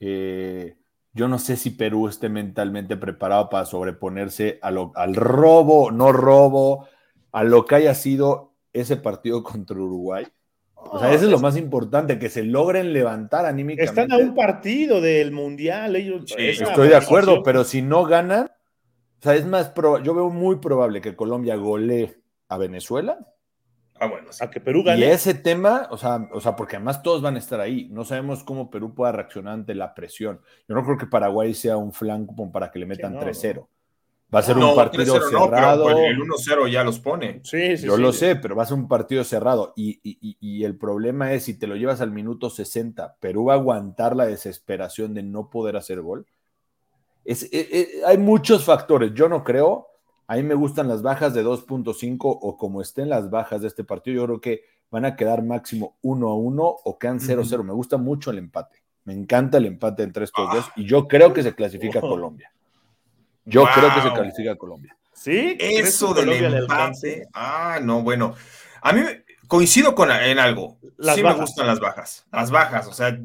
[0.00, 0.76] Eh,
[1.12, 6.88] yo no sé si Perú esté mentalmente preparado para sobreponerse al robo, no robo,
[7.32, 10.26] a lo que haya sido ese partido contra Uruguay.
[10.74, 14.02] O sea, eso es lo más importante, que se logren levantar anímicamente.
[14.02, 15.96] Están a un partido del Mundial.
[15.96, 18.50] Ellos, estoy de acuerdo, pero si no ganan,
[19.24, 23.18] sea, es más yo veo muy probable que Colombia golee a Venezuela.
[23.98, 25.00] Ah, bueno, a que Perú gane.
[25.00, 27.88] Y ese tema, o sea, o sea, porque además todos van a estar ahí.
[27.90, 30.40] No sabemos cómo Perú pueda reaccionar ante la presión.
[30.68, 33.66] Yo no creo que Paraguay sea un flanco para que le metan 3-0.
[34.34, 35.90] Va a ser un partido cerrado.
[35.90, 37.40] No, el 1-0 ya los pone.
[37.44, 39.72] Sí, sí, Yo lo sé, pero va a ser un partido cerrado.
[39.76, 44.16] Y, el problema es si te lo llevas al minuto 60, Perú va a aguantar
[44.16, 46.26] la desesperación de no poder hacer gol.
[47.24, 49.12] Es, e, e, hay muchos factores.
[49.14, 49.88] Yo no creo.
[50.26, 53.84] A mí me gustan las bajas de 2.5 o como estén las bajas de este
[53.84, 54.16] partido.
[54.16, 57.62] Yo creo que van a quedar máximo 1 a 1 o quedan 0-0.
[57.62, 58.82] Me gusta mucho el empate.
[59.04, 62.50] Me encanta el empate entre estos dos y yo creo que se clasifica Colombia.
[63.44, 64.96] Yo creo que se califica Colombia.
[65.12, 67.28] Sí, eso del empate.
[67.34, 68.34] Ah, no, bueno.
[68.80, 69.02] A mí
[69.46, 70.78] coincido con en algo.
[71.14, 72.26] sí me gustan las bajas.
[72.32, 73.18] Las bajas, o sea,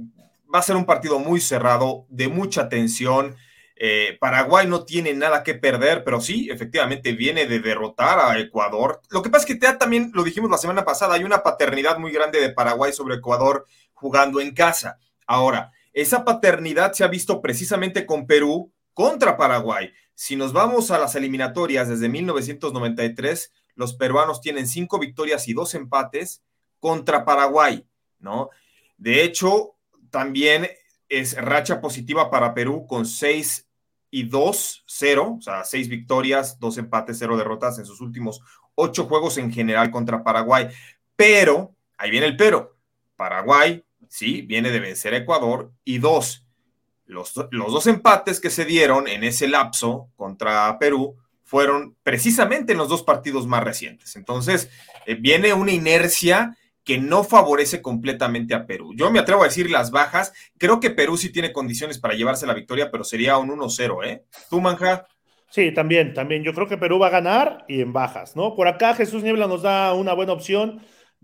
[0.54, 3.36] va a ser un partido muy cerrado, de mucha tensión.
[3.82, 9.02] Eh, Paraguay no tiene nada que perder, pero sí, efectivamente viene de derrotar a Ecuador.
[9.10, 12.12] Lo que pasa es que también lo dijimos la semana pasada, hay una paternidad muy
[12.12, 15.00] grande de Paraguay sobre Ecuador jugando en casa.
[15.26, 19.94] Ahora, esa paternidad se ha visto precisamente con Perú contra Paraguay.
[20.14, 25.74] Si nos vamos a las eliminatorias desde 1993, los peruanos tienen cinco victorias y dos
[25.74, 26.44] empates
[26.82, 27.88] contra Paraguay,
[28.20, 28.50] ¿no?
[28.98, 29.76] De hecho,
[30.10, 30.68] también
[31.08, 33.69] es racha positiva para Perú con seis
[34.12, 38.42] y dos, cero, o sea, seis victorias, dos empates, cero derrotas en sus últimos
[38.76, 40.68] ocho juegos en general contra Paraguay.
[41.16, 42.78] Pero, ahí viene el pero,
[43.16, 46.46] Paraguay, sí, viene de vencer a Ecuador y dos,
[47.10, 52.88] los, dos empates que se dieron en ese lapso contra Perú fueron precisamente en los
[52.88, 54.16] dos partidos más recientes.
[54.16, 54.70] Entonces,
[55.08, 56.56] eh, viene una inercia
[56.90, 58.94] que no favorece completamente a Perú.
[58.96, 60.34] Yo me atrevo a decir las bajas.
[60.58, 64.24] Creo que Perú sí tiene condiciones para llevarse la victoria, pero sería un 1-0, ¿eh?
[64.50, 65.06] ¿Tú, Manja?
[65.52, 66.44] Sí, también, también.
[66.44, 68.56] Yo creo que Perú va a ganar y en bajas, ¿no?
[68.56, 70.82] Por acá Jesús Niebla nos da una buena opción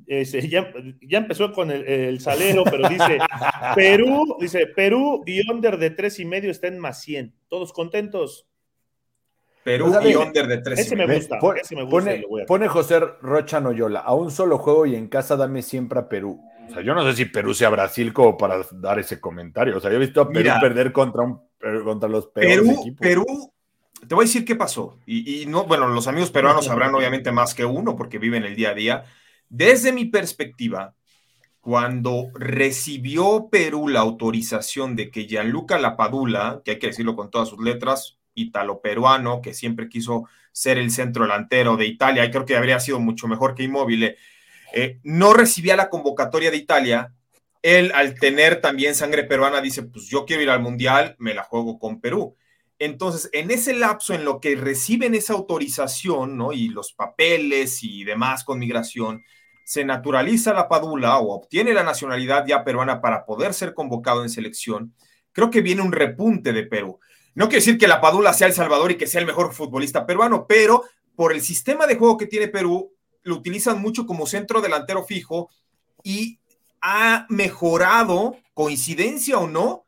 [0.08, 0.72] ya,
[1.18, 3.18] empezó con el, salero, pero dice
[3.76, 7.34] Perú, dice Perú y under de tres y medio está en más 100.
[7.48, 8.46] ¿Todos contentos?
[9.66, 14.30] Perú pues, y under de tres ese, me gusta, Pone, José Rocha Noyola, a un
[14.30, 16.40] solo juego y en casa dame siempre a Perú.
[16.70, 19.78] O sea, yo no sé si Perú sea Brasil como para dar ese comentario.
[19.78, 21.42] O sea, yo he visto a Perú perder contra, un,
[21.84, 23.00] contra los peores Perú, equipos.
[23.00, 23.54] Perú,
[24.08, 25.00] te voy a decir qué pasó.
[25.08, 28.56] Y, y no, bueno, los amigos peruanos sabrán obviamente más que uno porque viven el
[28.56, 29.04] día a día
[29.50, 30.94] desde mi perspectiva,
[31.60, 37.50] cuando recibió Perú la autorización de que Gianluca Lapadula, que hay que decirlo con todas
[37.50, 42.56] sus letras, italo-peruano, que siempre quiso ser el centro delantero de Italia, y creo que
[42.56, 44.16] habría sido mucho mejor que Inmóvil,
[44.74, 47.14] eh, no recibía la convocatoria de Italia,
[47.62, 51.44] él al tener también sangre peruana dice, pues yo quiero ir al Mundial, me la
[51.44, 52.36] juego con Perú.
[52.78, 56.54] Entonces, en ese lapso en lo que reciben esa autorización, ¿no?
[56.54, 59.24] Y los papeles y demás con migración,
[59.66, 64.30] se naturaliza la Padula o obtiene la nacionalidad ya peruana para poder ser convocado en
[64.30, 64.94] selección,
[65.32, 67.00] creo que viene un repunte de Perú.
[67.36, 70.06] No quiere decir que la Padula sea el Salvador y que sea el mejor futbolista
[70.06, 70.84] peruano, pero
[71.16, 72.94] por el sistema de juego que tiene Perú,
[73.24, 75.50] lo utilizan mucho como centro delantero fijo
[76.02, 76.40] y
[76.82, 79.86] ha mejorado, coincidencia o no,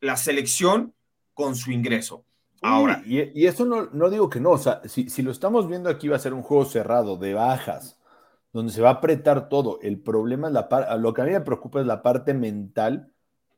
[0.00, 0.94] la selección
[1.32, 2.24] con su ingreso.
[2.60, 3.02] Ahora.
[3.06, 6.08] Y, eso no, no, digo que no, o sea, si, si, lo estamos viendo aquí
[6.08, 7.98] va a ser un juego cerrado, de bajas,
[8.52, 9.78] donde se va a apretar todo.
[9.82, 13.13] El problema es la parte, lo que a mí me preocupa es la parte mental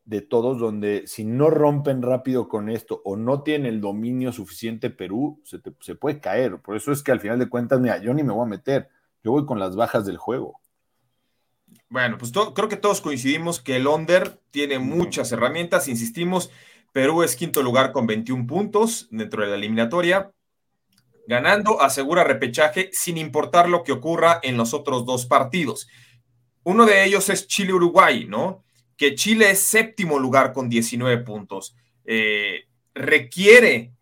[0.07, 4.89] de todos, donde si no rompen rápido con esto o no tienen el dominio suficiente
[4.89, 6.61] Perú, se, se puede caer.
[6.63, 8.89] Por eso es que al final de cuentas, mira, yo ni me voy a meter,
[9.23, 10.61] yo voy con las bajas del juego.
[11.89, 16.51] Bueno, pues creo que todos coincidimos que el Onder tiene muchas herramientas, insistimos,
[16.93, 20.33] Perú es quinto lugar con 21 puntos dentro de la eliminatoria.
[21.29, 25.89] Ganando asegura repechaje sin importar lo que ocurra en los otros dos partidos.
[26.63, 28.65] Uno de ellos es Chile-Uruguay, ¿no?
[28.97, 31.77] Que Chile es séptimo lugar con 19 puntos.
[32.05, 33.93] Eh, requiere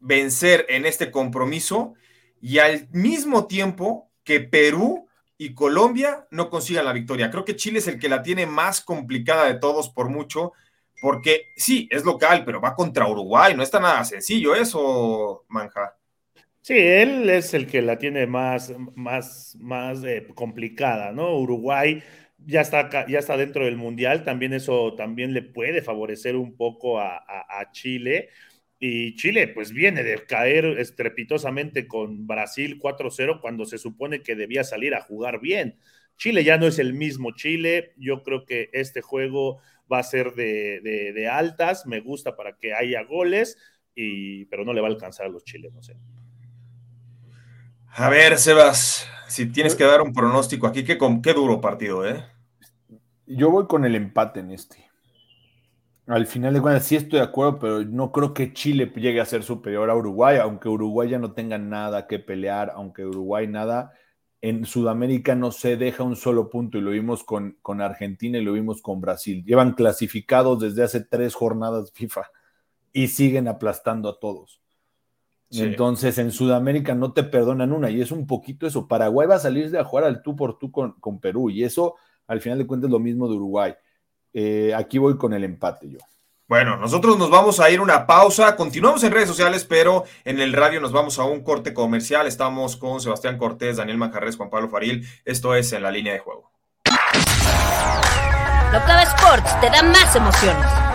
[0.00, 1.94] vencer en este compromiso
[2.40, 7.30] y al mismo tiempo que Perú y Colombia no consigan la victoria.
[7.30, 10.52] Creo que Chile es el que la tiene más complicada de todos por mucho
[11.00, 15.96] porque sí, es local, pero va contra Uruguay, no está nada sencillo eso, Manja.
[16.60, 21.38] Sí, él es el que la tiene más, más, más eh, complicada, ¿no?
[21.38, 22.02] Uruguay
[22.46, 27.00] ya está, ya está dentro del Mundial, también eso también le puede favorecer un poco
[27.00, 27.20] a,
[27.72, 28.30] Chile.
[28.78, 34.64] Y Chile, pues viene de caer estrepitosamente con Brasil 4-0 cuando se supone que debía
[34.64, 35.78] salir a jugar bien.
[36.16, 37.92] Chile ya no es el mismo Chile.
[37.96, 43.02] Yo creo que este juego va a ser de, altas, me gusta para que haya
[43.02, 43.58] goles,
[43.94, 45.90] y, pero no le va a alcanzar a los chilenos.
[45.90, 45.96] ¿eh?
[47.88, 52.24] A ver, Sebas, si tienes que dar un pronóstico aquí, qué, qué duro partido, ¿eh?
[53.26, 54.90] Yo voy con el empate en este.
[56.06, 59.24] al final de cuentas sí estoy de acuerdo, pero no creo que Chile llegue a
[59.24, 63.92] ser superior a Uruguay, aunque Uruguay ya no tenga nada que pelear, aunque Uruguay nada.
[64.42, 68.42] En Sudamérica no se deja un solo punto y lo vimos con, con Argentina y
[68.42, 69.44] lo vimos con Brasil.
[69.44, 72.22] Llevan clasificados desde hace tres jornadas FIFA
[72.92, 74.60] y siguen aplastando a todos.
[75.52, 78.86] Entonces en Sudamérica no te perdonan una y es un poquito eso.
[78.86, 81.64] Paraguay va a salir de a jugar al tú por tú con, con Perú y
[81.64, 83.74] eso al final de cuentas es lo mismo de Uruguay.
[84.32, 85.98] Eh, aquí voy con el empate yo.
[86.46, 88.56] Bueno, nosotros nos vamos a ir una pausa.
[88.56, 92.26] Continuamos en redes sociales, pero en el radio nos vamos a un corte comercial.
[92.26, 95.06] Estamos con Sebastián Cortés, Daniel Manjarres, Juan Pablo Faril.
[95.24, 96.50] Esto es en la línea de juego.
[98.72, 100.89] Octava Sports te da más emociones.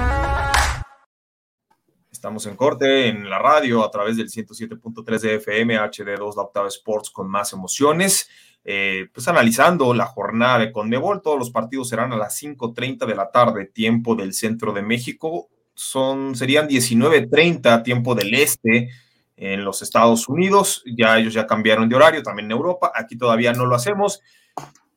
[2.26, 6.68] Estamos en corte en la radio a través del 107.3 de FM, HD2, la Octava
[6.70, 8.28] Sports con más emociones.
[8.64, 13.14] Eh, pues analizando la jornada de Conmebol, todos los partidos serán a las 5.30 de
[13.14, 18.90] la tarde, tiempo del centro de México, son, serían 19.30 tiempo del este
[19.38, 23.54] en los Estados Unidos, ya ellos ya cambiaron de horario, también en Europa, aquí todavía
[23.54, 24.20] no lo hacemos.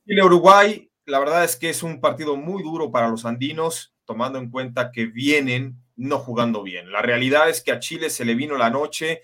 [0.06, 4.38] Chile Uruguay, la verdad es que es un partido muy duro para los andinos, tomando
[4.38, 6.90] en cuenta que vienen no jugando bien.
[6.90, 9.20] La realidad es que a Chile se le vino la noche,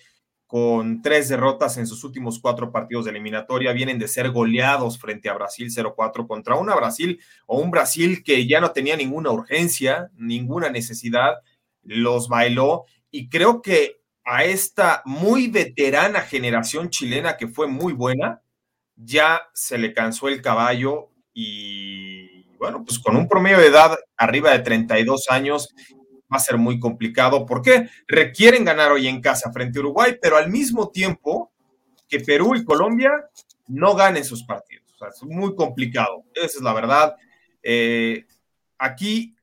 [0.47, 5.29] con tres derrotas en sus últimos cuatro partidos de eliminatoria, vienen de ser goleados frente
[5.29, 10.11] a Brasil 0-4 contra una Brasil o un Brasil que ya no tenía ninguna urgencia,
[10.17, 11.39] ninguna necesidad,
[11.83, 18.43] los bailó y creo que a esta muy veterana generación chilena que fue muy buena,
[18.97, 24.53] ya se le cansó el caballo y bueno, pues con un promedio de edad arriba
[24.53, 25.69] de 32 años
[26.33, 27.47] va a ser muy complicado.
[27.47, 31.53] porque Requieren ganar hoy en casa frente a Uruguay, pero al mismo tiempo
[32.09, 33.11] que Perú y Colombia
[33.69, 34.85] no ganen sus partidos.
[35.09, 36.25] Es muy complicado.
[36.35, 37.17] Esa es la verdad.
[37.63, 38.27] Eh,
[38.79, 39.37] aquí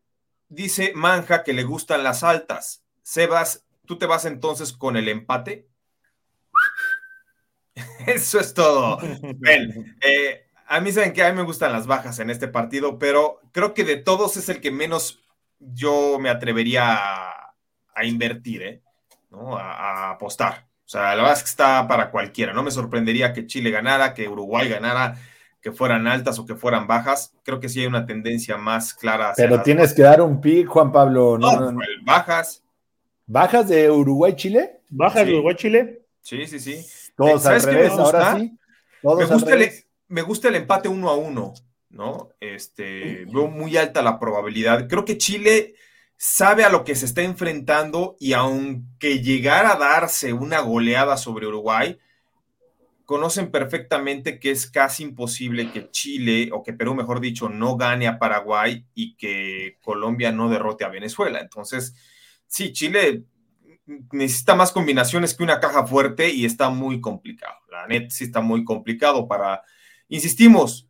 [0.50, 2.84] dice Manja que le gustan las altas.
[3.04, 5.67] Sebas, ¿tú te vas entonces con el empate?
[8.08, 9.00] Eso es todo.
[10.02, 13.39] Eh, a mí saben que a mí me gustan las bajas en este partido, pero
[13.52, 15.22] creo que de todos es el que menos
[15.62, 16.97] yo me atrevería
[17.93, 18.82] a, invertir, ¿eh?
[19.30, 19.58] ¿no?
[19.58, 20.67] A, apostar.
[20.86, 22.54] O sea, la verdad es que está para cualquiera.
[22.54, 25.15] No me sorprendería que Chile ganara, que Uruguay ganara,
[25.62, 27.34] que fueran altas o que fueran bajas.
[27.43, 29.34] Creo que sí hay una tendencia más clara.
[29.38, 31.38] Pero tienes que dar un pick, Juan Pablo.
[31.38, 32.63] No, pues, bajas.
[33.26, 34.82] ¿Bajas de Uruguay-Chile?
[34.89, 36.02] ¿Bajas de Uruguay-Chile?
[36.21, 36.86] Sí, sí, sí.
[37.15, 38.58] Todos al revés, ahora sí.
[39.04, 39.71] me, gusta el,
[40.08, 41.54] me gusta el empate uno a uno.
[41.92, 42.30] ¿No?
[42.40, 44.88] Este, veo muy alta la probabilidad.
[44.88, 45.76] Creo que Chile
[46.18, 51.48] sabe a lo que se está enfrentando y aunque llegara a darse una goleada sobre
[51.48, 51.98] Uruguay,
[53.06, 58.08] conocen perfectamente que es casi imposible que Chile, o que Perú, mejor dicho, no gane
[58.08, 61.40] a Paraguay y que Colombia no derrote a Venezuela.
[61.42, 61.94] Entonces,
[62.48, 63.24] sí, Chile
[64.12, 67.56] necesita más combinaciones que una caja fuerte y está muy complicado.
[67.70, 69.64] La net sí está muy complicado para,
[70.08, 70.88] insistimos,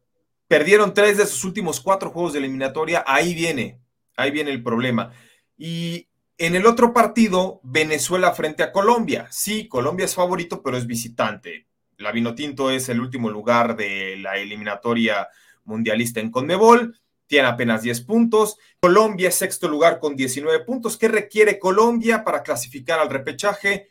[0.52, 3.06] Perdieron tres de sus últimos cuatro juegos de eliminatoria.
[3.08, 3.80] Ahí viene,
[4.18, 5.14] ahí viene el problema.
[5.58, 9.30] Y en el otro partido, Venezuela frente a Colombia.
[9.32, 11.70] Sí, Colombia es favorito, pero es visitante.
[11.96, 15.30] La Vinotinto es el último lugar de la eliminatoria
[15.64, 17.00] mundialista en Conmebol.
[17.28, 18.58] Tiene apenas 10 puntos.
[18.82, 20.98] Colombia es sexto lugar con 19 puntos.
[20.98, 23.88] ¿Qué requiere Colombia para clasificar al repechaje?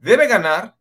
[0.00, 0.75] Debe ganar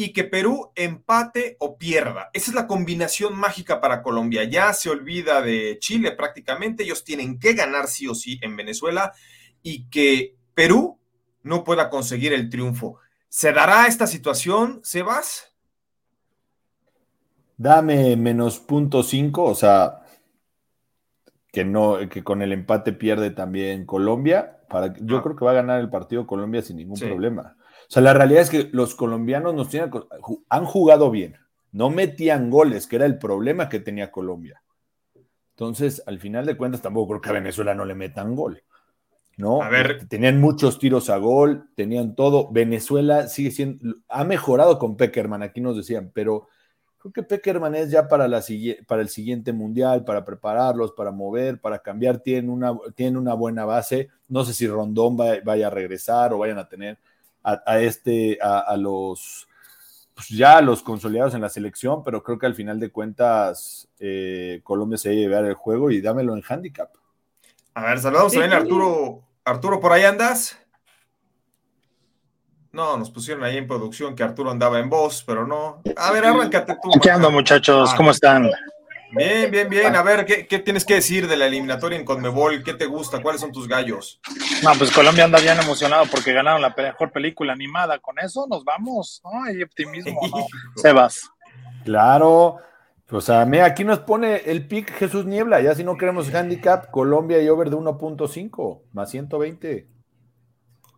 [0.00, 2.30] y que Perú empate o pierda.
[2.32, 4.44] Esa es la combinación mágica para Colombia.
[4.44, 6.84] Ya se olvida de Chile prácticamente.
[6.84, 9.12] Ellos tienen que ganar sí o sí en Venezuela
[9.60, 11.00] y que Perú
[11.42, 13.00] no pueda conseguir el triunfo.
[13.28, 15.52] ¿Se dará esta situación, Sebas?
[17.56, 20.02] Dame menos punto cinco, o sea,
[21.50, 24.60] que no, que con el empate pierde también Colombia.
[24.68, 25.22] Para, yo ah.
[25.24, 27.56] creo que va a ganar el partido Colombia sin ningún problema.
[27.88, 29.90] O sea, la realidad es que los colombianos nos tienen,
[30.48, 31.36] han jugado bien,
[31.72, 34.62] no metían goles, que era el problema que tenía Colombia.
[35.50, 38.62] Entonces, al final de cuentas, tampoco creo que a Venezuela no le metan gol.
[39.38, 39.62] ¿no?
[39.62, 40.06] A ver.
[40.08, 42.50] Tenían muchos tiros a gol, tenían todo.
[42.52, 46.48] Venezuela sigue siendo, ha mejorado con Peckerman, aquí nos decían, pero
[46.98, 48.42] creo que Peckerman es ya para, la,
[48.86, 54.08] para el siguiente mundial, para prepararlos, para mover, para cambiar, tienen una, una buena base.
[54.28, 56.98] No sé si Rondón vaya a regresar o vayan a tener
[57.64, 59.48] a, este, a, los
[60.14, 64.60] pues ya los consolidados en la selección, pero creo que al final de cuentas eh,
[64.64, 66.90] Colombia se va a llevar el juego y dámelo en handicap.
[67.74, 69.22] A ver, saludos también Arturo.
[69.44, 70.58] Arturo, ¿por ahí andas?
[72.72, 75.82] No, nos pusieron ahí en producción que Arturo andaba en voz, pero no.
[75.96, 76.90] A ver, arráncate tú.
[76.94, 78.50] Aquí ando, muchachos, ¿cómo están?
[79.10, 79.96] Bien, bien, bien.
[79.96, 82.62] A ver, ¿qué, ¿qué, tienes que decir de la eliminatoria en Conmebol?
[82.62, 83.22] ¿Qué te gusta?
[83.22, 84.20] ¿Cuáles son tus gallos?
[84.62, 87.98] No, pues Colombia anda bien emocionado porque ganaron la mejor película animada.
[87.98, 89.44] Con eso nos vamos, ¿no?
[89.44, 90.46] Hay optimismo, ¿no?
[90.76, 91.30] Sebas.
[91.84, 92.58] Claro.
[93.10, 95.62] O sea, mira, aquí nos pone el pick Jesús Niebla.
[95.62, 99.88] Ya si no queremos handicap, Colombia y over de 1.5 más 120.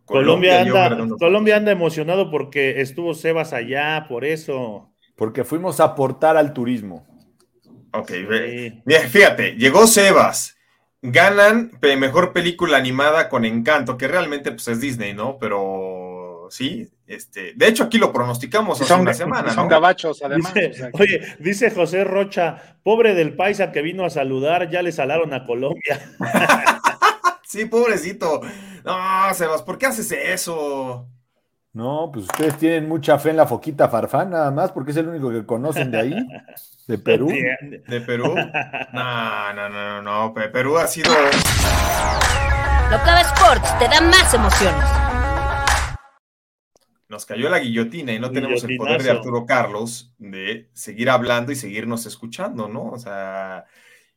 [0.03, 4.89] Colombia, anda, Colombia anda emocionado porque estuvo Sebas allá, por eso.
[5.15, 7.07] Porque fuimos a aportar al turismo.
[7.93, 8.11] Ok,
[9.09, 10.57] fíjate, llegó Sebas.
[11.03, 15.37] Ganan mejor película animada con encanto, que realmente pues, es Disney, ¿no?
[15.39, 19.51] Pero sí, este, de hecho aquí lo pronosticamos hace son, una semana.
[19.51, 20.53] Son gabachos, además.
[20.93, 25.45] Oye, dice José Rocha, pobre del paisa que vino a saludar, ya le salaron a
[25.45, 25.99] Colombia.
[27.43, 28.41] sí, pobrecito.
[28.83, 31.07] No, Sebas, ¿por qué haces eso?
[31.73, 35.07] No, pues ustedes tienen mucha fe en la foquita farfán, nada más, porque es el
[35.07, 36.27] único que conocen de ahí,
[36.85, 37.31] de Perú.
[37.87, 38.35] ¿De Perú?
[38.91, 41.13] No, no, no, no, Perú ha sido.
[42.91, 44.85] Locava Sports te da más emociones.
[47.07, 51.53] Nos cayó la guillotina y no tenemos el poder de Arturo Carlos de seguir hablando
[51.53, 52.89] y seguirnos escuchando, ¿no?
[52.89, 53.65] O sea,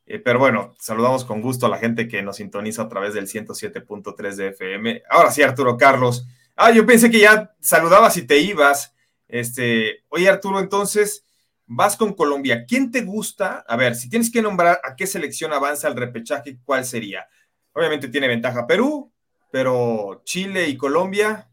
[0.06, 3.28] eh, pero bueno, saludamos con gusto a la gente que nos sintoniza a través del
[3.28, 5.02] 107.3 de FM.
[5.08, 6.26] Ahora sí, Arturo Carlos.
[6.56, 8.94] Ah, yo pensé que ya saludabas y te ibas.
[9.26, 11.24] Este, oye, Arturo, entonces
[11.66, 12.64] vas con Colombia.
[12.66, 13.64] ¿Quién te gusta?
[13.66, 17.26] A ver, si tienes que nombrar a qué selección avanza el repechaje, ¿cuál sería?
[17.72, 19.12] Obviamente tiene ventaja Perú,
[19.50, 21.48] pero Chile y Colombia.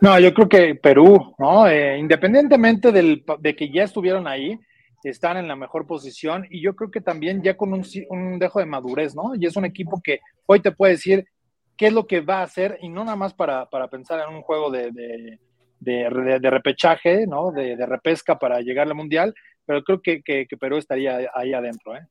[0.00, 1.66] No, yo creo que Perú, ¿no?
[1.68, 4.58] Eh, independientemente del, de que ya estuvieron ahí,
[5.02, 8.60] están en la mejor posición y yo creo que también ya con un, un, dejo
[8.60, 9.34] de madurez, ¿no?
[9.34, 11.26] Y es un equipo que hoy te puede decir
[11.82, 14.42] qué es lo que va a hacer y no nada más para, pensar en un
[14.42, 14.92] juego de,
[15.80, 17.50] de, repechaje, ¿no?
[17.50, 19.34] De, repesca para llegar al Mundial,
[19.66, 22.06] pero creo que, que, Perú estaría ahí adentro, ¿eh?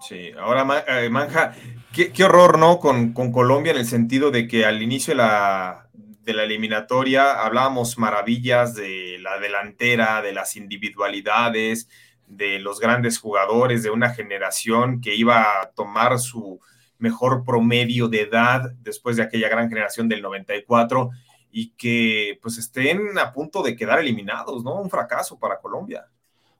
[0.00, 1.52] Sí, ahora eh, Manja,
[1.92, 2.78] qué, horror, ¿no?
[2.78, 7.44] Con, con, Colombia en el sentido de que al inicio de la, de la eliminatoria
[7.44, 11.90] hablábamos maravillas de la delantera, de las individualidades,
[12.26, 16.58] de los grandes jugadores de una generación que iba a tomar su
[17.04, 21.10] mejor promedio de edad después de aquella gran generación del 94
[21.50, 24.80] y que pues estén a punto de quedar eliminados, ¿no?
[24.80, 26.06] Un fracaso para Colombia.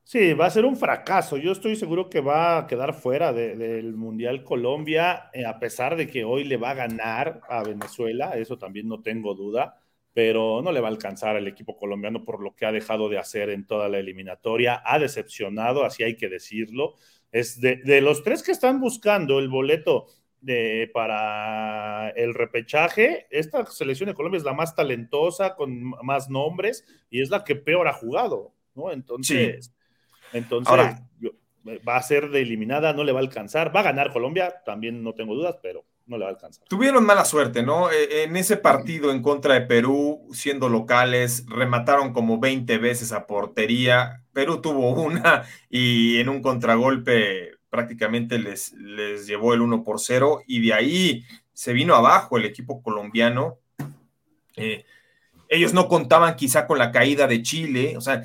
[0.05, 1.37] Sí, va a ser un fracaso.
[1.39, 6.07] Yo estoy seguro que va a quedar fuera del Mundial Colombia, eh, a pesar de
[6.07, 9.81] que hoy le va a ganar a Venezuela, eso también no tengo duda
[10.15, 13.19] pero no le va a alcanzar al equipo colombiano por lo que ha dejado de
[13.19, 14.81] hacer en toda la eliminatoria.
[14.87, 16.95] Ha decepcionado, así hay que decirlo.
[17.33, 20.07] Es de, los tres que están buscando el boleto
[20.45, 26.85] de, para el repechaje, esta selección de Colombia es la más talentosa, con más nombres,
[27.11, 28.93] y es la que peor ha jugado, ¿no?
[28.93, 29.73] Entonces,
[30.33, 30.97] entonces
[31.67, 33.75] va a ser de eliminada, no le va a alcanzar.
[33.75, 36.67] Va a ganar Colombia, también no tengo dudas, pero no le va a alcanzar.
[36.69, 37.91] Tuvieron mala suerte, ¿no?
[37.91, 43.27] E, en ese partido en contra de Perú, siendo locales, remataron como 20 veces a
[43.27, 44.23] portería.
[44.33, 50.43] Perú tuvo una y en un contragolpe prácticamente les, les llevó el 1 por 0
[50.47, 53.59] y de ahí se vino abajo el equipo colombiano.
[54.55, 54.85] Eh,
[55.49, 58.23] ellos no contaban quizá con la caída de Chile, o sea,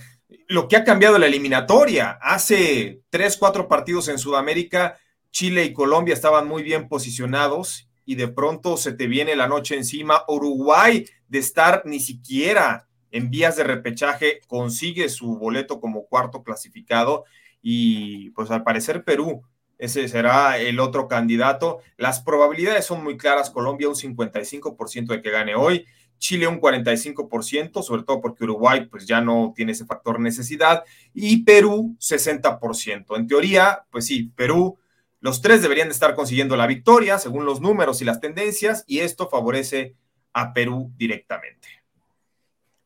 [0.50, 2.20] lo que ha cambiado la eliminatoria.
[2.22, 5.00] Hace 3, 4 partidos en Sudamérica
[5.32, 9.76] Chile y Colombia estaban muy bien posicionados y de pronto se te viene la noche
[9.76, 10.26] encima.
[10.28, 17.26] Uruguay, de estar ni siquiera en vías de repechaje, consigue su boleto como cuarto clasificado
[17.62, 19.44] y pues al parecer Perú,
[19.78, 21.80] ese será el otro candidato.
[21.98, 23.50] Las probabilidades son muy claras.
[23.50, 25.86] Colombia un 55% de que gane hoy.
[26.18, 30.84] Chile un 45%, sobre todo porque Uruguay pues ya no tiene ese factor necesidad.
[31.14, 33.16] Y Perú 60%.
[33.16, 34.78] En teoría, pues sí, Perú
[35.22, 39.30] los tres deberían estar consiguiendo la victoria según los números y las tendencias y esto
[39.30, 39.96] favorece
[40.34, 41.68] a Perú directamente.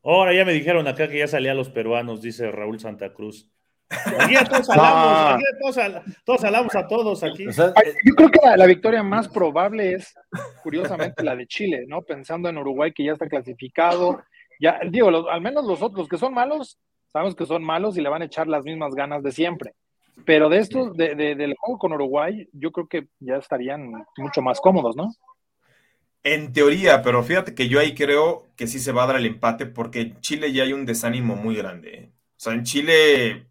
[0.02, 3.48] Ahora ya me dijeron acá que ya salían los peruanos, dice Raúl Santa Cruz.
[3.90, 5.42] Aquí todos hablamos,
[6.24, 7.44] todos, hablamos a todos aquí.
[7.44, 10.14] Yo creo que la, victoria más probable es,
[10.62, 12.02] curiosamente, la de Chile, ¿no?
[12.02, 14.22] Pensando en Uruguay que ya está clasificado.
[14.60, 16.78] Ya, digo, al menos los otros que son malos,
[17.12, 19.74] sabemos que son malos y le van a echar las mismas ganas de siempre.
[20.24, 24.60] Pero de esto, de, del juego con Uruguay, yo creo que ya estarían mucho más
[24.60, 25.10] cómodos, ¿no?
[26.22, 29.26] En teoría, pero fíjate que yo ahí creo que sí se va a dar el
[29.26, 31.94] empate porque en Chile ya hay un desánimo muy grande.
[31.94, 32.10] ¿eh?
[32.14, 33.46] O sea, en Chile,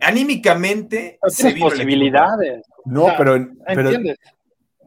[0.00, 2.66] anímicamente, se posibilidades.
[2.84, 3.90] No, pero, pero,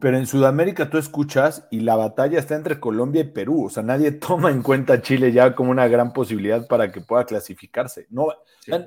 [0.00, 3.66] pero en Sudamérica tú escuchas y la batalla está entre Colombia y Perú.
[3.66, 7.24] O sea, nadie toma en cuenta Chile ya como una gran posibilidad para que pueda
[7.24, 8.06] clasificarse.
[8.10, 8.28] No,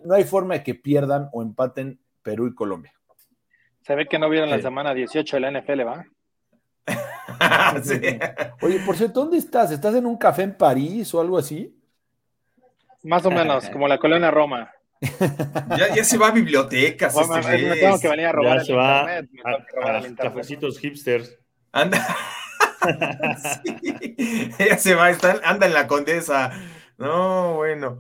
[0.03, 2.93] no hay forma de que pierdan o empaten Perú y Colombia.
[3.81, 6.05] Se ve que no vieron la semana 18 de la NFL, ¿va?
[7.83, 7.99] sí.
[8.61, 9.71] Oye, por cierto, ¿dónde estás?
[9.71, 11.77] ¿Estás en un café en París o algo así?
[13.03, 14.71] Más o menos, como la colonia Roma.
[15.77, 17.13] Ya, ya se va a bibliotecas.
[17.13, 19.29] Bueno, este me tengo que venir a robar Ya el se va internet,
[19.73, 21.37] robar a, el cafecitos hipsters.
[21.71, 22.05] Anda.
[23.63, 26.51] Sí, Ella se va, está, anda en la condesa.
[26.97, 27.97] No, bueno.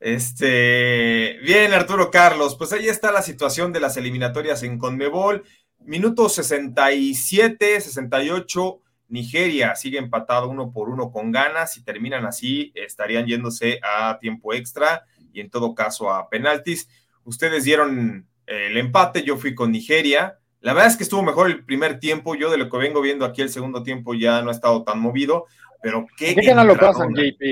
[0.00, 5.44] Este, bien, Arturo Carlos, pues ahí está la situación de las eliminatorias en Conmebol.
[5.80, 11.74] Minuto 67, 68, Nigeria sigue empatado uno por uno con ganas.
[11.74, 16.88] Si terminan así, estarían yéndose a tiempo extra y en todo caso a penaltis.
[17.24, 20.38] Ustedes dieron el empate, yo fui con Nigeria.
[20.60, 22.34] La verdad es que estuvo mejor el primer tiempo.
[22.34, 25.00] Yo de lo que vengo viendo aquí el segundo tiempo ya no ha estado tan
[25.00, 25.46] movido,
[25.82, 26.34] pero qué.
[26.34, 27.42] ¿Por qué no lo pasan, JP?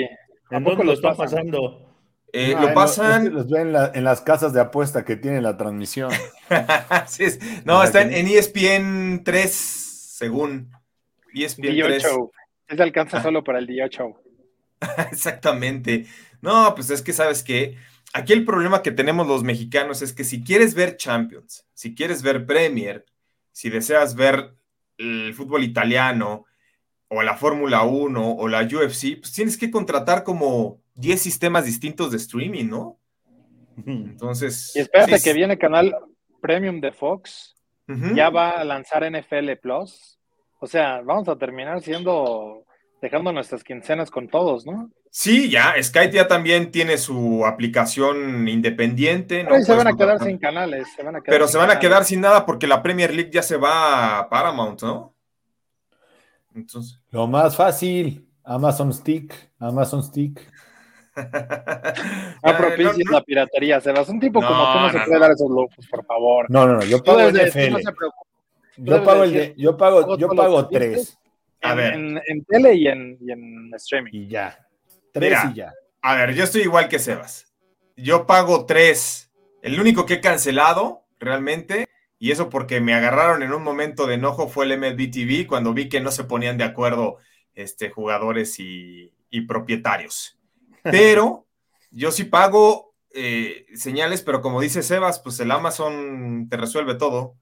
[0.50, 1.26] ¿A ¿En poco dónde lo los está pasan?
[1.50, 1.86] pasando?
[2.32, 3.22] Eh, lo no, pasan.
[3.24, 6.10] es que los ven en, la- en las casas de apuesta que tienen la transmisión.
[7.08, 10.70] Sí, es- no, está en, en E ESPN 3, según
[11.34, 12.02] ESPN Dio 3.
[12.02, 12.30] Show.
[12.68, 13.22] Ese alcanza Ah.
[13.22, 14.16] solo para el Dio Show.
[15.10, 16.06] Exactamente.
[16.42, 17.76] No, pues es que sabes que
[18.12, 22.22] aquí el problema que tenemos los mexicanos es que si quieres ver Champions, si quieres
[22.22, 23.04] ver Premier,
[23.52, 24.54] si deseas ver
[24.98, 26.46] el fútbol italiano
[27.08, 32.10] o la Fórmula 1 o la UFC, pues tienes que contratar como 10 sistemas distintos
[32.10, 32.98] de streaming, ¿no?
[33.86, 34.72] Entonces.
[34.74, 35.94] Y espérate sí, que viene canal
[36.40, 37.56] Premium de Fox.
[38.14, 40.20] Ya va a lanzar NFL Plus.
[40.60, 42.64] O sea, vamos a terminar siendo,
[43.00, 44.90] dejando nuestras quincenas con todos, ¿no?
[45.10, 49.50] Sí, ya, Skype ya también tiene su aplicación independiente, ¿no?
[49.50, 50.88] Pero se van a quedar sin canales.
[50.94, 53.30] Se van a quedar Pero se van a quedar sin nada porque la Premier League
[53.32, 55.14] ya se va a Paramount, ¿no?
[56.54, 57.00] Entonces.
[57.10, 60.40] Lo más fácil, Amazon Stick, Amazon Stick.
[62.42, 64.08] No Eh, propicies no, la piratería, Sebas.
[64.08, 65.20] Un tipo como tú no, se puede no.
[65.20, 66.46] dar esos lujos, por favor.
[66.48, 67.72] No, no, no, yo pago el NFL.
[67.72, 68.30] no se preocupe.
[68.76, 71.19] Yo pago el de, yo pago, yo pago tres
[71.62, 71.94] A En, ver.
[71.94, 74.10] en- en tele y en, y en streaming.
[74.12, 74.66] y ya.
[75.12, 75.50] Tres Mira.
[75.52, 75.72] y ya.
[76.02, 77.52] A ver, yo estoy igual que Sebas.
[77.96, 79.30] Yo pago tres.
[79.62, 81.86] El único que he cancelado realmente,
[82.18, 85.74] y eso porque me agarraron en un momento de enojo, fue el MLB TV cuando
[85.74, 87.18] vi que no se ponían de acuerdo
[87.54, 90.38] este, jugadores y, y propietarios.
[90.82, 91.46] Pero
[91.90, 97.34] yo sí pago eh, señales, pero como dice Sebas, pues el Amazon te resuelve todo.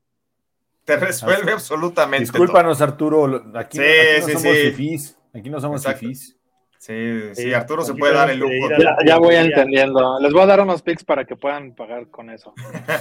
[0.88, 2.38] Te resuelve absolutamente todo.
[2.42, 3.42] Discúlpanos, Arturo.
[3.54, 4.70] Aquí, no- Sí, aquí no sí, somos sí.
[4.70, 5.18] fifís.
[5.34, 6.34] Aquí no somos fifís.
[6.78, 8.52] Sí, sí, Sí, Arturo se puede dar el lujo.
[8.78, 10.18] Ya, ya voy entendiendo.
[10.20, 12.54] Les voy a dar unos pics para que puedan pagar con eso.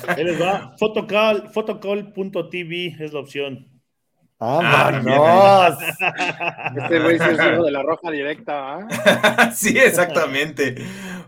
[0.07, 0.73] Ahí les va.
[0.79, 3.67] Photocall, photocall.tv es la opción.
[4.39, 5.79] Ah, ¡Vámonos!
[6.83, 9.51] Este güey sí es hijo de la roja directa, ¿ah?
[9.55, 10.75] sí, exactamente.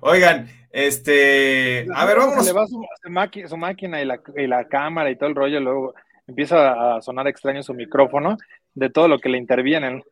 [0.01, 2.45] Oigan, este, a ver, vámonos.
[2.45, 5.35] le va su, su maqui- su máquina y la, y la cámara y todo el
[5.35, 5.93] rollo, luego
[6.29, 8.37] empieza a sonar extraño su micrófono
[8.73, 10.03] de todo lo que le intervienen.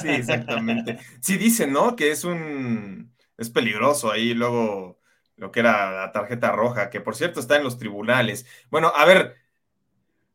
[0.00, 0.98] Sí, exactamente.
[1.20, 1.96] Sí, dicen, ¿no?
[1.96, 4.98] Que es un, es peligroso ahí luego
[5.36, 8.46] lo que era la tarjeta roja, que por cierto está en los tribunales.
[8.70, 9.34] Bueno, a ver,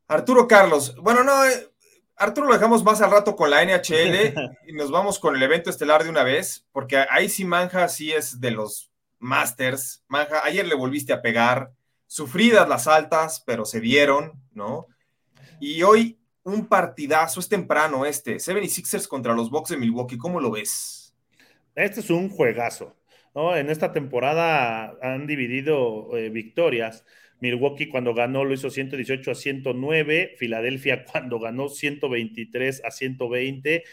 [0.07, 1.71] Arturo Carlos, bueno, no, eh,
[2.17, 4.33] Arturo lo dejamos más al rato con la NHL
[4.67, 8.11] y nos vamos con el evento estelar de una vez, porque ahí sí Manja sí
[8.11, 10.03] es de los Masters.
[10.07, 11.71] Manja, ayer le volviste a pegar,
[12.07, 14.87] sufridas las altas, pero se dieron, ¿no?
[15.59, 20.51] Y hoy un partidazo, es temprano este, 76ers contra los Bucks de Milwaukee, ¿cómo lo
[20.51, 21.13] ves?
[21.75, 22.95] Este es un juegazo.
[23.35, 27.05] En esta temporada han dividido eh, victorias.
[27.39, 33.83] Milwaukee cuando ganó lo hizo 118 a 109, Filadelfia cuando ganó 123 a 120.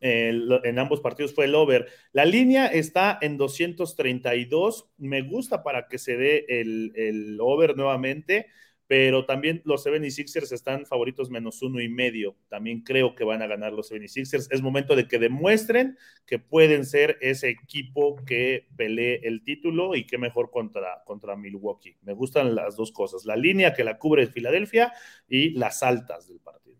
[0.00, 1.86] eh, lo- en ambos partidos fue el over.
[2.12, 4.88] La línea está en 232.
[4.98, 8.46] Me gusta para que se dé el, el over nuevamente,
[8.86, 12.36] pero también los 76ers están favoritos menos uno y medio.
[12.48, 14.48] También creo que van a ganar los 76ers.
[14.50, 20.06] Es momento de que demuestren que pueden ser ese equipo que pelee el título y
[20.06, 21.96] que mejor contra, contra Milwaukee.
[22.02, 24.92] Me gustan las dos cosas, la línea que la cubre Filadelfia
[25.28, 26.76] y las altas del partido.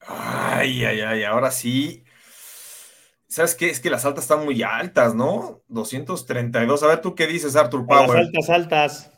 [0.00, 2.02] Ay, ay, ay, ahora sí.
[3.28, 3.70] ¿Sabes qué?
[3.70, 5.62] Es que las altas están muy altas, ¿no?
[5.68, 6.82] 232.
[6.82, 8.18] A ver, ¿tú qué dices, Arthur A las Power?
[8.18, 9.12] altas, altas.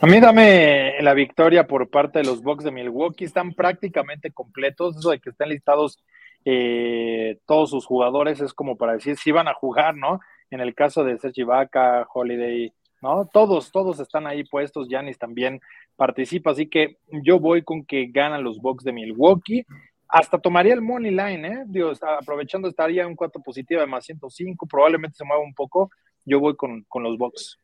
[0.00, 3.24] A mí dame la victoria por parte de los Bucks de Milwaukee.
[3.24, 4.96] Están prácticamente completos.
[4.96, 5.98] Eso de que estén listados
[6.44, 10.20] eh, todos sus jugadores es como para decir si van a jugar, ¿no?
[10.50, 13.26] En el caso de Sergi Vaca, Holiday, ¿no?
[13.32, 14.88] Todos, todos están ahí puestos.
[14.88, 15.60] Yanis también
[15.96, 16.50] participa.
[16.50, 19.64] Así que yo voy con que ganan los Bucks de Milwaukee.
[20.08, 21.62] Hasta tomaría el money line, ¿eh?
[21.66, 24.66] Digo, está- aprovechando estaría un 4 positiva de más 105.
[24.66, 25.90] Probablemente se mueva un poco.
[26.26, 27.58] Yo voy con, con los Bucks.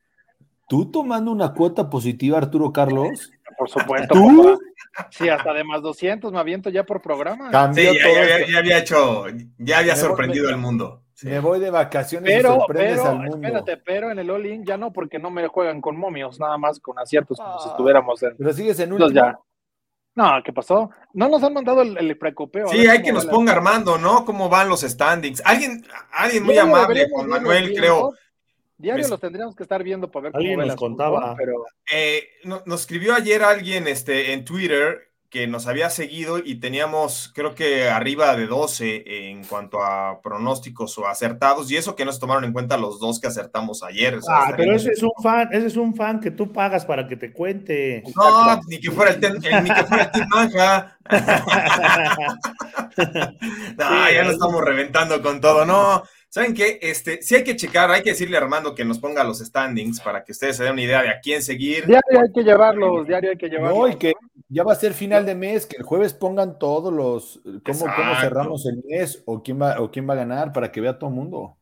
[0.68, 3.32] ¿Tú tomando una cuota positiva, Arturo Carlos?
[3.58, 4.14] por supuesto.
[4.14, 4.60] ¿Tú?
[5.10, 7.50] Sí, hasta de más 200 me aviento ya por programa.
[7.50, 9.26] Cambió sí, ya, ya, había hecho,
[9.58, 11.02] ya había sorprendido al mundo.
[11.22, 13.36] Me voy de vacaciones pero, y sorprendes pero, al mundo.
[13.36, 16.78] Espérate, pero en el All-In ya no, porque no me juegan con momios, nada más
[16.80, 17.72] con aciertos, como si ah.
[17.72, 18.36] estuviéramos en.
[18.36, 19.10] Pero sigues en último.
[19.10, 19.38] Ya.
[20.14, 20.90] No, ¿qué pasó?
[21.12, 22.68] No nos han mandado el, el precopeo.
[22.68, 24.24] Sí, hay que nos ponga Armando, ¿no?
[24.24, 25.42] ¿Cómo van los standings?
[25.44, 28.12] Alguien, alguien muy amable, Juan Manuel, creo.
[28.78, 31.34] Diario los tendríamos que estar viendo para ver cómo Alguien nos contaba.
[31.36, 31.64] pero...
[31.92, 37.54] Eh, nos escribió ayer alguien este, en Twitter que nos había seguido y teníamos, creo
[37.54, 42.44] que arriba de 12 en cuanto a pronósticos o acertados, y eso que nos tomaron
[42.44, 44.18] en cuenta los dos que acertamos ayer.
[44.26, 47.16] ah, pero ese es un fan, ese es un fan que tú pagas para que
[47.16, 48.02] te cuente.
[48.16, 50.98] No, ni que fuera el, ten, ni que fuera el Team Manja.
[53.76, 56.04] no, ya lo estamos reventando con todo, no.
[56.30, 56.78] ¿Saben qué?
[56.82, 60.00] Este, sí hay que checar, hay que decirle a Armando que nos ponga los standings
[60.00, 61.86] para que ustedes se den una idea de a quién seguir.
[61.86, 63.78] Diario hay que llevarlos, diario hay que llevarlos.
[63.78, 64.12] No, y que
[64.48, 68.20] ya va a ser final de mes, que el jueves pongan todos los, cómo, cómo
[68.20, 71.08] cerramos el mes o quién, va, o quién va a ganar para que vea todo
[71.08, 71.56] el mundo.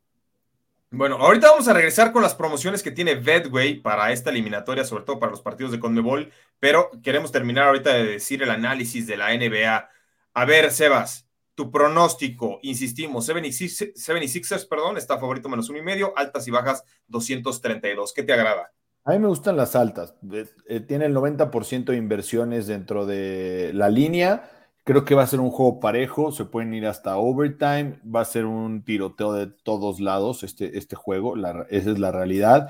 [0.91, 5.05] Bueno, ahorita vamos a regresar con las promociones que tiene Bedway para esta eliminatoria, sobre
[5.05, 9.17] todo para los partidos de Conmebol, pero queremos terminar ahorita de decir el análisis de
[9.17, 9.91] la NBA.
[10.35, 11.26] A ver, Sebas,
[11.57, 18.13] tu pronóstico, insistimos, 76ers, perdón, está favorito menos uno y medio, altas y bajas 232.
[18.13, 18.71] ¿Qué te agrada?
[19.05, 20.15] A mí me gustan las altas.
[20.33, 24.51] Eh, eh, tiene el 90% de inversiones dentro de la línea.
[24.85, 28.25] Creo que va a ser un juego parejo, se pueden ir hasta overtime, va a
[28.27, 31.37] ser un tiroteo de todos lados este, este juego,
[31.71, 32.69] esa es la realidad.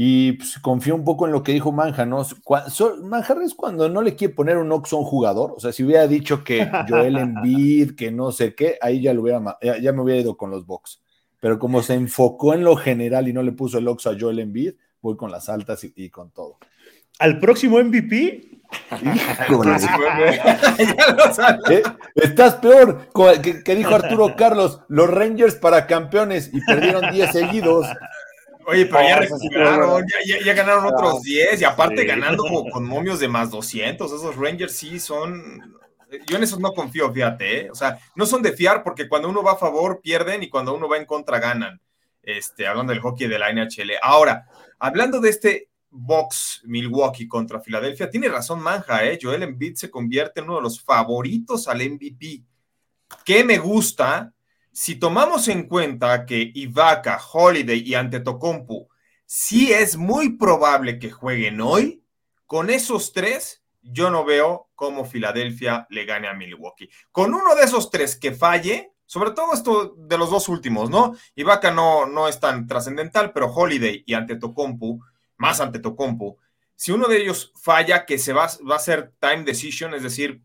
[0.00, 2.24] Y pues, confío un poco en lo que dijo Manja, ¿no?
[3.02, 5.54] Manjar es cuando no le quiere poner un oxo a un jugador.
[5.56, 9.22] O sea, si hubiera dicho que Joel Embiid, que no sé qué, ahí ya, lo
[9.22, 11.02] hubiera, ya, me hubiera ido con los box.
[11.40, 14.38] Pero como se enfocó en lo general y no le puso el oxo a Joel
[14.38, 16.58] Embiid, voy con las altas y, con todo.
[17.18, 18.44] ¿Al próximo MVP?
[21.70, 21.82] Eh,
[22.14, 23.08] estás peor
[23.42, 27.86] que, que, dijo Arturo Carlos, los Rangers para campeones y perdieron 10 seguidos.
[28.70, 30.04] Oye, pero ya recuperaron,
[30.44, 32.42] ya, ganaron otros 10 y aparte ganando
[32.72, 34.12] con momios de más 200.
[34.12, 35.74] Esos Rangers sí son.
[36.26, 37.60] Yo en esos no confío, fíjate.
[37.60, 37.70] ¿eh?
[37.70, 40.74] O sea, no son de fiar porque cuando uno va a favor pierden y cuando
[40.74, 41.80] uno va en contra ganan.
[42.22, 43.92] Este, hablando del hockey de la NHL.
[44.02, 44.46] Ahora,
[44.78, 49.18] hablando de este box Milwaukee contra Filadelfia, tiene razón Manja, ¿eh?
[49.20, 52.42] Joel Embiid se convierte en uno de los favoritos al MVP.
[53.24, 54.34] ¿Qué me gusta?
[54.72, 58.88] Si tomamos en cuenta que Ibaka, Holiday y Antetokounmpo
[59.26, 62.02] sí es muy probable que jueguen hoy,
[62.46, 66.90] con esos tres yo no veo cómo Filadelfia le gane a Milwaukee.
[67.10, 71.16] Con uno de esos tres que falle, sobre todo esto de los dos últimos, ¿no?
[71.34, 75.00] Ibaka no, no es tan trascendental, pero Holiday y Antetokounmpo,
[75.36, 76.38] más Antetokounmpo,
[76.74, 80.42] si uno de ellos falla, que se va, va a ser time decision, es decir,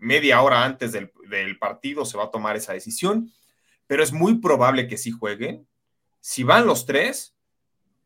[0.00, 1.10] media hora antes del,
[1.58, 3.32] partido se va a tomar esa decisión,
[3.86, 5.68] pero es muy probable que sí jueguen.
[6.20, 7.36] Si van los tres,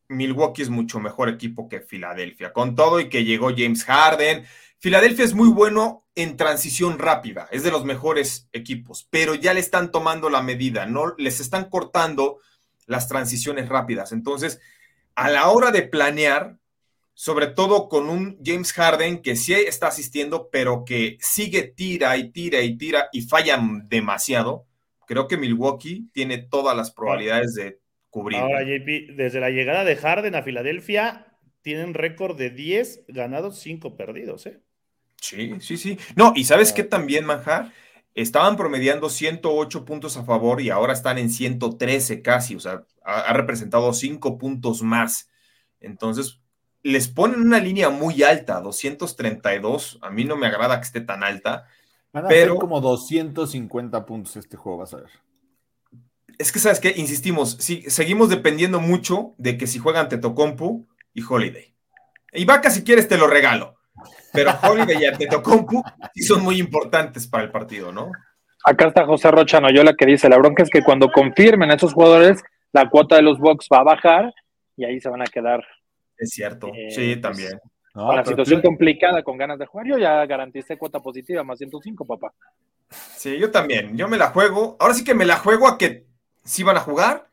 [0.08, 4.44] Milwaukee es mucho mejor equipo que Filadelfia, con todo y que llegó James Harden.
[4.78, 9.60] Filadelfia es muy bueno en transición rápida, es de los mejores equipos, pero ya le
[9.60, 12.40] están tomando la medida, no les están cortando
[12.86, 14.12] las transiciones rápidas.
[14.12, 14.60] Entonces,
[15.14, 16.58] a la hora de planear,
[17.14, 22.30] sobre todo con un James Harden que sí está asistiendo, pero que sigue tira y
[22.30, 24.66] tira y tira y falla demasiado.
[25.06, 27.78] Creo que Milwaukee tiene todas las probabilidades de
[28.10, 28.40] cubrir.
[28.40, 33.96] Ahora, JP, desde la llegada de Harden a Filadelfia, tienen récord de 10 ganados, 5
[33.96, 34.60] perdidos, ¿eh?
[35.20, 35.98] Sí, sí, sí.
[36.16, 37.72] No, y sabes qué también, Manjar,
[38.14, 43.20] estaban promediando 108 puntos a favor y ahora están en 113 casi, o sea, ha,
[43.20, 45.30] ha representado 5 puntos más.
[45.80, 46.40] Entonces,
[46.84, 49.98] les ponen una línea muy alta, 232.
[50.02, 51.66] A mí no me agrada que esté tan alta.
[52.12, 55.10] Van a pero como 250 puntos este juego, vas a ver.
[56.38, 56.92] Es que, ¿sabes qué?
[56.96, 61.74] Insistimos, sí, seguimos dependiendo mucho de que si juegan Tetocompu y Holiday.
[62.32, 63.76] Y Vaca, si quieres, te lo regalo.
[64.32, 65.82] Pero Holiday y Tetocompu
[66.14, 68.10] sí son muy importantes para el partido, ¿no?
[68.62, 72.42] Acá está José Rocha Noyola que dice: La bronca es que cuando confirmen esos jugadores,
[72.72, 74.34] la cuota de los box va a bajar
[74.76, 75.64] y ahí se van a quedar
[76.18, 77.60] es cierto, eh, sí, pues, también.
[77.92, 82.04] con la situación complicada, con ganas de jugar, yo ya garanticé cuota positiva, más 105,
[82.04, 82.32] papá.
[83.16, 83.96] Sí, yo también.
[83.96, 84.76] Yo me la juego.
[84.78, 86.06] Ahora sí que me la juego a que
[86.44, 87.28] sí van a jugar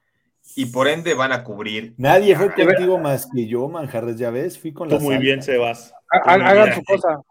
[0.55, 1.93] y por ende van a cubrir.
[1.97, 5.93] Nadie fue contigo más que yo, Manjarres, ya ves, fui con Tú muy bien, Sebas.
[6.09, 7.21] Hagan su cosa.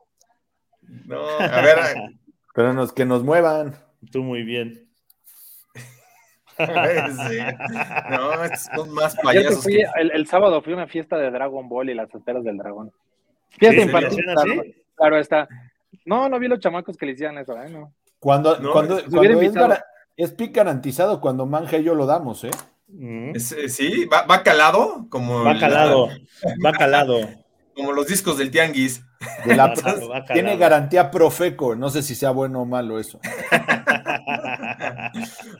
[1.06, 1.78] No, a ver.
[2.54, 3.76] Pero nos, que nos muevan.
[4.10, 4.89] Tú muy bien.
[8.10, 8.30] No,
[8.76, 9.66] son más payasos.
[9.66, 12.92] el, sábado fui a una fiesta de Dragon Ball y las esferas del dragón.
[13.50, 13.86] Fiesta ¿Sí?
[13.86, 15.48] infantil, ¿Se le hacían claro, está.
[16.04, 17.68] No, no vi los chamacos que le hicieran eso, ¿eh?
[17.70, 17.92] No.
[18.18, 19.82] Cuando, No, cuando, cuando es,
[20.16, 22.50] es pick garantizado, cuando Manja y yo lo damos, ¿eh?
[22.88, 23.34] Mm.
[23.34, 26.08] Es- eh, sí, va, va calado, como, Va la- calado,
[26.64, 27.18] va calado.
[27.74, 29.02] como los discos del Tianguis.
[29.44, 29.74] De la-
[30.32, 33.20] tiene garantía Profeco, no sé si sea bueno o malo eso.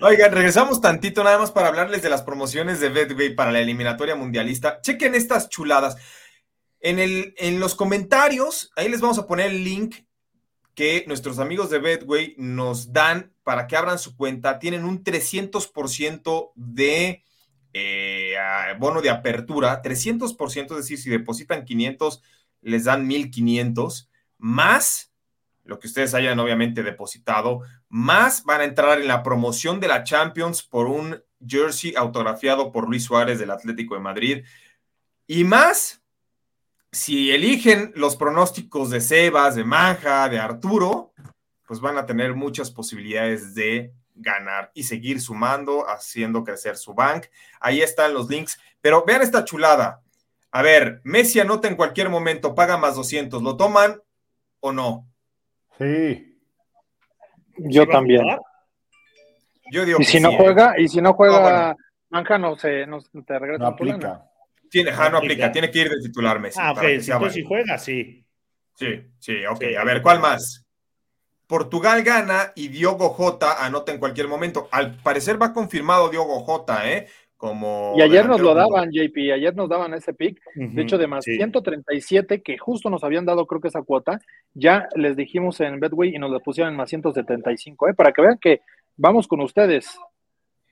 [0.01, 4.17] Oigan, regresamos tantito nada más para hablarles de las promociones de Betway para la eliminatoria
[4.17, 4.81] mundialista.
[4.81, 5.97] Chequen estas chuladas.
[6.81, 9.97] En, el, en los comentarios, ahí les vamos a poner el link
[10.75, 14.59] que nuestros amigos de Betway nos dan para que abran su cuenta.
[14.59, 17.25] Tienen un 300% de
[17.75, 18.35] eh,
[18.79, 19.83] bono de apertura.
[19.83, 22.23] 300%, es decir, si depositan 500,
[22.63, 24.09] les dan 1500
[24.39, 25.11] más
[25.71, 30.03] lo que ustedes hayan obviamente depositado, más van a entrar en la promoción de la
[30.03, 34.45] Champions por un jersey autografiado por Luis Suárez del Atlético de Madrid.
[35.29, 36.03] Y más,
[36.91, 41.13] si eligen los pronósticos de Sebas, de Manja, de Arturo,
[41.69, 47.27] pues van a tener muchas posibilidades de ganar y seguir sumando, haciendo crecer su bank.
[47.61, 48.59] Ahí están los links.
[48.81, 50.03] Pero vean esta chulada.
[50.53, 53.43] A ver, Messi anota en cualquier momento, paga más 200.
[53.43, 54.01] ¿Lo toman
[54.61, 55.09] o no?
[55.79, 56.39] Sí.
[57.57, 58.27] Yo ¿Sí va a también.
[59.71, 60.39] Yo digo Y que si no sí, ¿eh?
[60.39, 61.77] juega, y si no juega, No, bueno.
[62.11, 64.27] Manja no se, no te regresa No aplica.
[64.69, 66.59] Tiene, ajá, no aplica, tiene que ir de titular Messi.
[66.61, 68.25] Ah, ok, si juega, sí.
[68.75, 69.59] Sí, sí, ok.
[69.61, 70.67] Sí, a ver, ¿cuál más?
[71.47, 74.69] Portugal gana y Diogo Jota anota en cualquier momento.
[74.71, 77.09] Al parecer va confirmado Diogo Jota, ¿eh?
[77.41, 80.39] Como Y ayer nos lo daban, JP, ayer nos daban ese pick.
[80.55, 81.37] De hecho, de más Sí.
[81.37, 84.21] 137, que justo nos habían dado, creo que esa cuota,
[84.53, 87.95] ya les dijimos en Betway y nos la pusieron en más 175, ¿eh?
[87.95, 88.61] para que vean que
[88.99, 89.99] vamos con ustedes.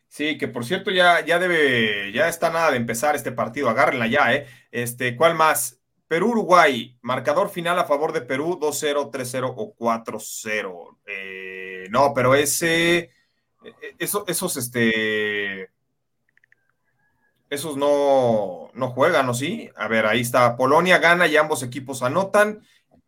[0.09, 4.07] Sí, que por cierto ya, ya debe, ya está nada de empezar este partido, agárrenla
[4.07, 4.45] ya, ¿eh?
[4.71, 5.81] Este, ¿cuál más?
[6.07, 10.99] Perú-Uruguay, marcador final a favor de Perú, 2-0, 3-0 o 4-0.
[11.07, 13.11] Eh, no, pero ese, eh,
[13.99, 15.71] eso, esos, este,
[17.51, 19.71] esos no, no juegan, ¿o sí?
[19.77, 22.61] A ver, ahí está, Polonia gana y ambos equipos anotan,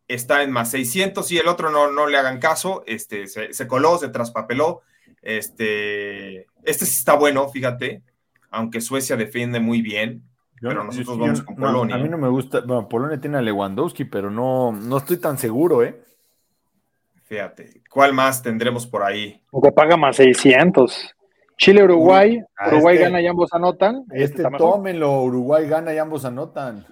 [0.07, 3.67] está en más 600 y el otro no, no le hagan caso, este, se, se
[3.67, 4.81] coló, se traspapeló.
[5.21, 8.01] Este, este sí está bueno, fíjate,
[8.49, 10.23] aunque Suecia defiende muy bien,
[10.61, 11.95] Yo pero no- nosotros yo- vamos yo- con no, Polonia.
[11.95, 12.61] a mí no me gusta.
[12.61, 16.01] Bueno, Polonia tiene a Lewandowski, pero no, no estoy tan seguro, ¿eh?
[17.25, 19.41] Fíjate, ¿cuál más tendremos por ahí?
[19.63, 21.15] Que paga más 600.
[21.65, 24.03] Chile-Uruguay, Ah, Uruguay este- gana y ambos anotan.
[24.11, 26.85] Este Este tómenlo, Uruguay gana y ambos anotan.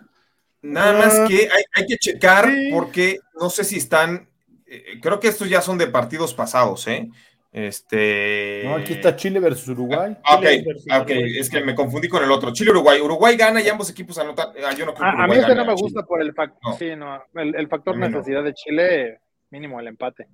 [0.61, 1.05] Nada Ah.
[1.05, 2.69] más que hay, hay que checar Sí.
[2.71, 4.29] porque no sé si están,
[4.67, 7.09] eh, creo que estos ya son de partidos pasados, ¿eh?
[7.51, 8.61] Este.
[8.65, 10.15] No, aquí está Chile versus Uruguay.
[10.23, 11.37] Ah, Ok, Chile versus ah, ok, Uruguay.
[11.39, 12.53] es que me confundí con el otro.
[12.53, 13.01] Chile-Uruguay.
[13.01, 14.49] Uruguay gana y ambos equipos anotan.
[14.63, 15.81] Ah, yo no creo que A, a mí este no me Chile.
[15.81, 16.77] gusta por el factor, No.
[16.77, 20.27] sí, no, el, el factor necesidad de Chile, mínimo el empate.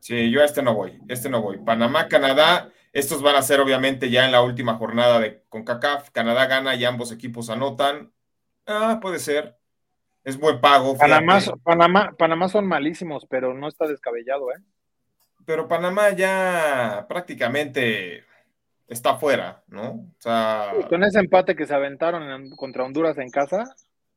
[0.00, 1.58] Sí, yo a este no voy, este no voy.
[1.58, 6.10] Panamá, Canadá, estos van a ser obviamente ya en la última jornada de CONCACAF.
[6.10, 8.12] Canadá gana y ambos equipos anotan.
[8.66, 9.56] Ah, puede ser.
[10.24, 10.96] Es buen pago.
[10.96, 14.60] Panamá, Panamá, Panamá son malísimos, pero no está descabellado, ¿eh?
[15.46, 18.24] Pero Panamá ya prácticamente
[18.86, 19.90] está fuera, ¿no?
[19.90, 23.64] O sea, Con ese empate que se aventaron en- contra Honduras en casa,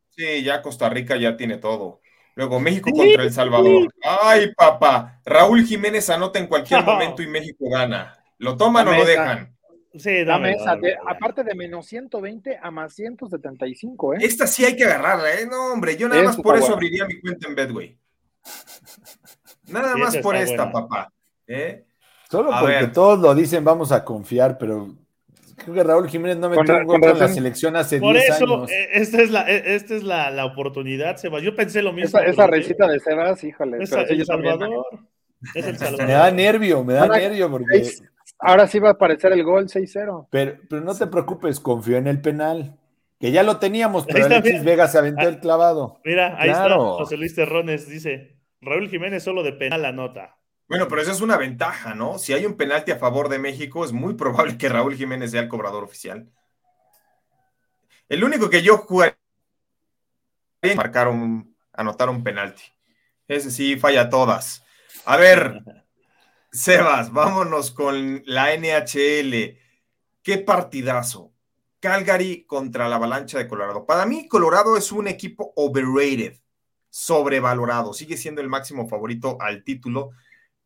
[0.09, 2.01] sí, ya Costa Rica ya tiene todo.
[2.35, 3.93] Luego México contra El Salvador.
[4.03, 5.21] Ay, papá.
[5.25, 6.85] Raúl Jiménez anota en cualquier No.
[6.93, 8.17] momento y México gana.
[8.41, 9.05] ¿Lo toman o lo esa.
[9.07, 9.55] dejan?
[9.93, 14.17] Sí, dame dame, esa, de- aparte de menos 120 a más 175, ¿eh?
[14.21, 15.45] Esta sí hay que agarrarla, ¿eh?
[15.49, 16.75] No, hombre, yo nada Eso más por eso bueno.
[16.75, 17.97] abriría mi cuenta en Bedway.
[19.67, 20.71] Nada Sí, más esa por esta, buena.
[20.71, 21.13] papá.
[21.47, 21.85] ¿eh?
[22.29, 22.93] Solo A porque ver.
[22.93, 24.95] todos lo dicen, vamos a confiar, pero
[25.57, 28.45] creo que Raúl Jiménez no metió un gol con la selección hace Por 10 eso,
[28.55, 28.71] años.
[28.71, 31.43] eh, esta es la, eh, esta es la, la oportunidad, Sebas.
[31.43, 32.17] Yo pensé lo mismo.
[32.17, 33.83] Esa, esa risita de Sebas, híjole.
[33.83, 34.53] Es pero sí, El también.
[34.57, 34.85] Salvador.
[35.53, 36.07] Es El Salvador.
[36.07, 37.91] Me da nervio, me da Ahora, nervio porque...
[38.41, 40.27] Ahora sí va a aparecer el gol 6-0.
[40.31, 42.77] Pero, pero no te preocupes, confío en el penal.
[43.19, 44.63] Que ya lo teníamos, pero está, Alexis mira.
[44.71, 45.99] Vega se aventó el clavado.
[46.03, 46.73] Mira, ahí Claro.
[46.93, 47.03] está.
[47.03, 50.37] José Luis Terrones dice: Raúl Jiménez solo de penal anota.
[50.67, 52.17] Bueno, pero esa es una ventaja, ¿no?
[52.17, 55.41] Si hay un penalti a favor de México, es muy probable que Raúl Jiménez sea
[55.41, 56.31] el cobrador oficial.
[58.09, 59.17] El único que yo jugaría
[60.61, 62.63] es marcar un, anotar un penalti.
[63.27, 64.63] Ese sí falla todas.
[65.05, 65.61] A ver,
[66.51, 69.57] Sebas, vámonos con la NHL.
[70.21, 71.31] Qué partidazo.
[71.79, 73.85] Calgary contra la Avalancha de Colorado.
[73.85, 76.39] Para mí, Colorado es un equipo overrated,
[76.89, 77.93] sobrevalorado.
[77.93, 80.11] Sigue siendo el máximo favorito al título,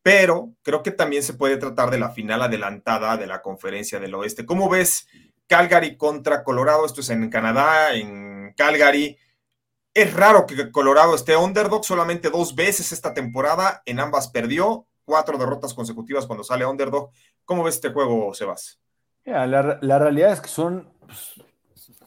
[0.02, 4.16] pero creo que también se puede tratar de la final adelantada de la Conferencia del
[4.16, 4.44] Oeste.
[4.44, 5.08] ¿Cómo ves
[5.48, 6.88] Calgary contra Colorado?
[6.88, 9.20] Esto es en Canadá, en Calgary.
[9.94, 15.38] Es raro que Colorado esté underdog, solamente dos veces esta temporada, en ambas perdió, cuatro
[15.38, 17.12] derrotas consecutivas cuando sale underdog.
[17.46, 18.80] ¿Cómo ves este juego, Sebas?
[19.26, 21.42] la, realidad es que son pues,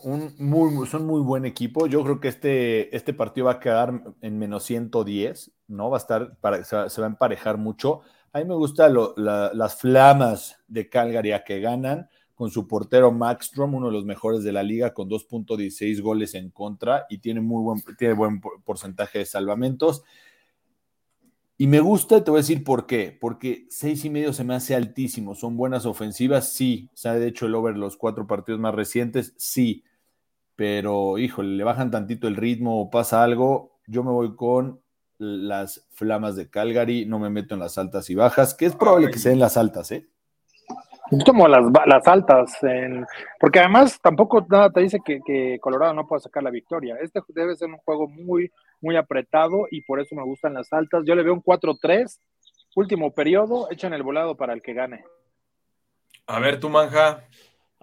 [0.02, 1.86] un muy, son muy buen equipo.
[1.86, 5.90] Yo creo que este, este partido va a quedar en menos 110, ¿no?
[5.90, 8.02] Va a estar, para, se, va, a emparejar mucho.
[8.32, 13.74] A mí me gustan las flamas de Calgary a que ganan con su portero Maxstrom,
[13.74, 17.62] uno de los mejores de la liga, con 2.16 goles en contra y tiene muy
[17.64, 20.04] buen, tiene buen porcentaje de salvamentos.
[21.60, 23.16] Y me gusta, te voy a decir por qué.
[23.20, 25.34] Porque seis y medio se me hace altísimo.
[25.34, 26.88] Son buenas ofensivas, sí.
[26.94, 29.84] Se ha hecho el over los cuatro partidos más recientes, sí.
[30.54, 33.80] Pero, híjole, le bajan tantito el ritmo o pasa algo.
[33.88, 34.80] Yo me voy con
[35.18, 39.10] las flamas de Calgary, no me meto en las altas y bajas, que es probable
[39.10, 40.08] que sean las altas, ¿eh?
[41.10, 42.58] Es como las, las altas,
[43.40, 46.96] porque además tampoco nada te dice que, Colorado no pueda sacar la victoria.
[47.00, 51.04] Este debe ser un juego muy, muy apretado y por eso me gustan las altas.
[51.06, 52.20] Yo le veo un 4-3,
[52.76, 55.04] último periodo, echan el volado para el que gane.
[56.26, 57.24] A ver, tu manja.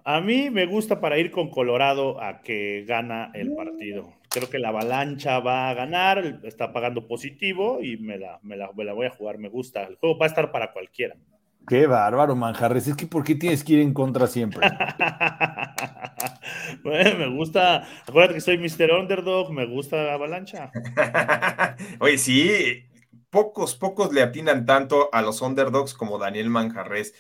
[0.03, 4.13] A mí me gusta para ir con Colorado a que gana el partido.
[4.29, 8.71] Creo que la avalancha va a ganar, está pagando positivo y me la, me la,
[8.73, 9.39] me la voy a jugar.
[9.39, 9.83] Me gusta.
[9.83, 11.15] El juego va a estar para cualquiera.
[11.67, 12.87] Qué bárbaro, Manjarres.
[12.87, 14.61] Es que ¿por qué tienes que ir en contra siempre?
[16.83, 17.87] bueno, me gusta.
[18.07, 18.91] Acuérdate que soy Mr.
[18.91, 20.71] Underdog, me gusta Avalancha.
[21.99, 22.85] Oye, sí,
[23.29, 27.13] pocos, pocos le atinan tanto a los underdogs como Daniel Manjarres.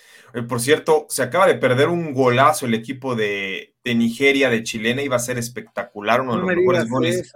[0.47, 5.15] por cierto, se acaba de perder un golazo el equipo de, Nigeria, de Chilena, iba
[5.15, 7.33] a ser espectacular, uno de los mejores goles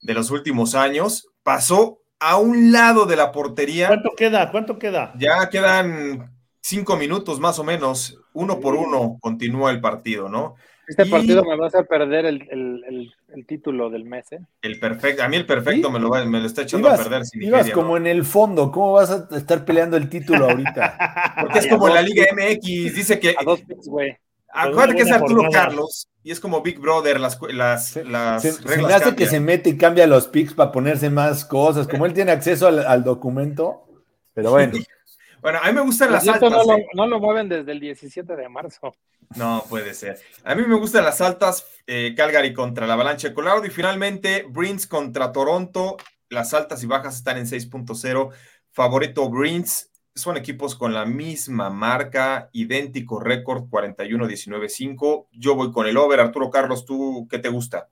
[0.00, 1.28] de los últimos años.
[1.42, 3.88] Pasó a un lado de la portería.
[3.88, 4.50] ¿Cuánto queda?
[4.50, 5.12] ¿Cuánto queda?
[5.18, 8.18] Ya quedan cinco minutos más o menos.
[8.32, 10.56] Uno por uno continúa el partido, ¿no?
[10.86, 13.12] Este partido me va a hacer perder el,
[13.46, 14.40] título del mes, ¿eh?
[14.60, 17.24] El perfecto, a mí el perfecto me, lo me, lo está echando a perder.
[17.24, 21.34] Sin ibas como en el fondo, ¿cómo vas a estar peleando el título ahorita?
[21.40, 23.34] Porque es como la Liga MX, dice que.
[23.38, 24.16] A dos picks, güey.
[24.54, 28.88] Acuérdate que es Arturo Carlos y es como Big Brother, las, las, las se, reglas.
[28.88, 32.14] Se hace que se mete y cambia los picks para ponerse más cosas, como él
[32.14, 33.86] tiene acceso al, documento,
[34.32, 34.72] pero bueno.
[35.42, 36.50] bueno, a mí me gustan las altas.
[36.50, 36.86] No, lo, ¿eh?
[36.94, 38.94] no, lo, mueven desde el 17 de marzo.
[39.36, 40.18] No, puede ser.
[40.44, 44.46] A mí me gustan las altas, eh, Calgary contra la Avalancha de Colorado y finalmente
[44.48, 45.98] Bruins contra Toronto.
[46.30, 48.30] Las altas y bajas están en 6.0.
[48.70, 55.26] Favorito Bruins, son equipos con la misma marca, idéntico récord, 41-19-5.
[55.32, 56.20] Yo voy con el over.
[56.20, 57.88] Arturo Carlos, ¿tú qué te gusta?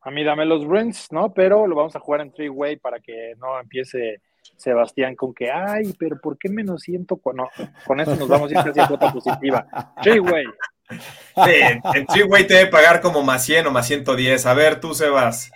[0.00, 1.34] A mí dame los Bruins, ¿no?
[1.34, 4.22] Pero lo vamos a jugar en three-way para que no empiece
[4.56, 7.20] Sebastián con que, ay, pero ¿por qué menos siento?
[7.34, 7.48] No,
[7.84, 9.66] con eso nos vamos a ir casi a cuota positiva.
[10.02, 10.46] Three-way.
[10.90, 11.52] Sí,
[11.94, 14.46] en three-way te debe pagar como más 100 o más 110.
[14.46, 15.50] A ver, tú, Sebas.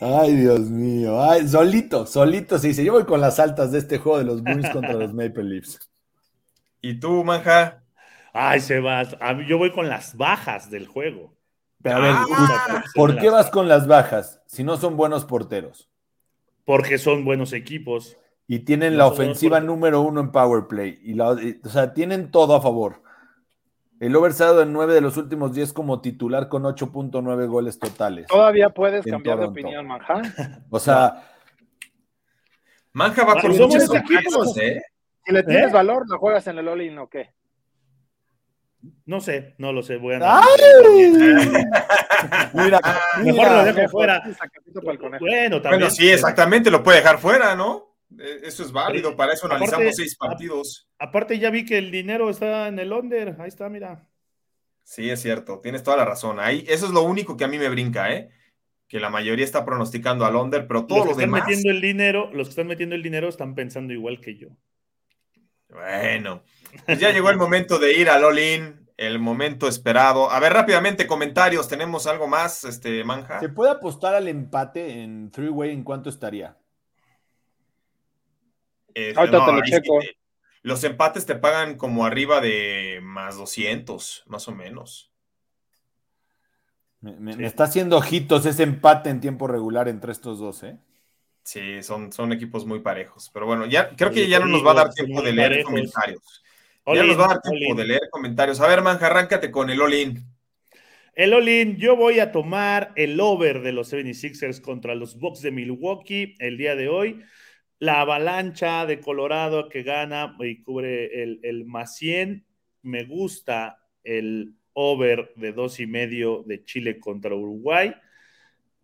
[0.00, 1.22] Ay, Dios mío.
[1.22, 2.84] Ay, solito, solito se dice.
[2.84, 5.78] Yo voy con las altas de este juego de los Bruins contra los Maple Leafs.
[6.80, 7.82] ¿Y tú, Manja?
[8.32, 9.16] Ay, Sebas,
[9.46, 11.32] yo voy con las bajas del juego.
[11.80, 15.88] Pero a ver, ah, ¿por qué vas con las bajas si no son buenos porteros?
[16.64, 18.16] Porque son buenos equipos.
[18.48, 20.98] Y tienen la ofensiva número uno en Power Play.
[21.02, 23.03] Y la, o sea, tienen todo a favor.
[24.00, 28.26] El Oversado en 9 de los últimos 10 como titular con 8.9 goles totales.
[28.26, 30.22] Todavía puedes cambiar de opinión, Manja.
[30.70, 31.30] O sea.
[32.92, 34.82] Manja va por muchos equipos, ¿eh?
[35.24, 35.72] Si le tienes ¿Eh?
[35.72, 37.32] valor, ¿lo juegas en el All-In o qué?
[39.06, 39.96] No sé, no lo sé.
[39.96, 40.18] Voy a
[42.52, 42.80] mira,
[43.22, 44.22] mejor lo dejo fuera.
[45.20, 45.80] Bueno, también.
[45.80, 47.93] Bueno, sí, exactamente, lo puede dejar fuera, ¿no?
[48.18, 50.88] Eh, eso es válido, para eso analizamos seis partidos.
[50.98, 54.08] Aparte, ya vi que el dinero está en el under, ahí está, mira.
[54.82, 56.38] Sí, es cierto, tienes toda la razón.
[56.40, 58.30] Ahí, eso es lo único que a mí me brinca, ¿eh?
[58.86, 62.30] Que la mayoría está pronosticando al under, pero todos los, que están metiendo el dinero,
[62.32, 64.48] los que están metiendo el dinero están pensando igual que yo.
[65.70, 66.42] Bueno,
[66.86, 70.30] pues ya llegó el momento de ir al all-in, el momento esperado.
[70.30, 73.40] A ver, rápidamente, comentarios, ¿tenemos algo más, este, Manja?
[73.40, 76.56] ¿Se puede apostar al empate en three-way en cuánto estaría?
[80.62, 85.10] Los empates te pagan como arriba de más 200, más o menos.
[87.00, 90.78] Me, está haciendo ojitos ese empate en tiempo regular entre estos dos, ¿eh?
[91.42, 93.30] Sí, son, son equipos muy parejos.
[93.34, 96.42] Pero bueno, ya creo que ya no nos va a dar tiempo de leer comentarios.
[96.86, 98.58] ya nos va a dar tiempo de leer comentarios.
[98.60, 100.24] A ver, Manja, arráncate con el all-in.
[101.12, 105.50] El all-in, yo voy a tomar el over de los 76ers contra los Bucks de
[105.50, 107.22] Milwaukee el día de hoy
[107.84, 112.44] la avalancha de Colorado que gana y cubre el, el más 100.
[112.82, 117.94] Me gusta el over de dos y medio de Chile contra Uruguay.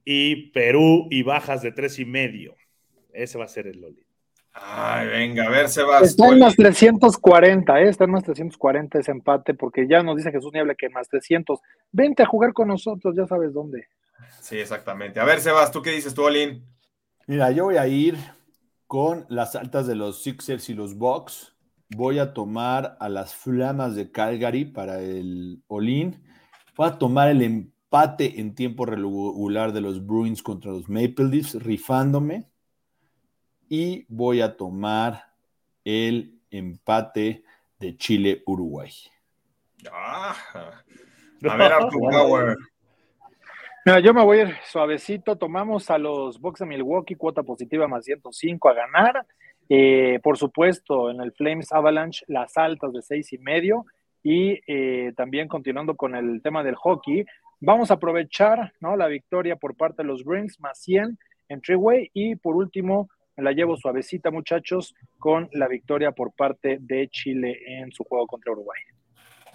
[0.05, 2.57] y Perú y bajas de tres y medio.
[3.13, 4.05] Ese va a ser el Loli.
[4.53, 6.05] Ay, venga, a ver, Sebastián.
[6.05, 7.89] Está en más 340, ¿eh?
[7.89, 11.61] está en más 340 ese empate, porque ya nos dice Jesús Niebla que más 300.
[11.93, 13.87] Vente a jugar con nosotros, ya sabes dónde.
[14.41, 15.21] Sí, exactamente.
[15.21, 16.65] A ver, Sebas, ¿tú qué dices tú, Olin?
[17.27, 18.17] Mira, yo voy a ir
[18.91, 21.55] con las altas de los Sixers y los Bucks.
[21.91, 26.21] Voy a tomar a las Flamas de Calgary para el Olin.
[26.77, 31.55] Voy a tomar el empate en tiempo regular de los Bruins contra los Maple Leafs,
[31.63, 32.51] rifándome.
[33.69, 35.35] Y voy a tomar
[35.85, 37.45] el empate
[37.79, 38.91] de Chile-Uruguay.
[39.93, 40.35] Ah,
[41.49, 42.57] a ver, Arthur Power.
[43.87, 45.37] Mira, yo me voy a ir suavecito.
[45.37, 49.27] Tomamos a los Bucks de Milwaukee, cuota positiva más 105 a ganar.
[49.71, 53.87] Eh, por supuesto, en el Flames Avalanche, las altas de seis y medio.
[54.23, 57.25] Y eh, también continuando con el tema del hockey,
[57.59, 58.97] vamos a aprovechar ¿no?
[58.97, 61.19] la victoria por parte de los Bruins más 100
[61.49, 62.11] en Treeway.
[62.13, 67.59] Y por último, me la llevo suavecita, muchachos, con la victoria por parte de Chile
[67.67, 68.81] en su juego contra Uruguay.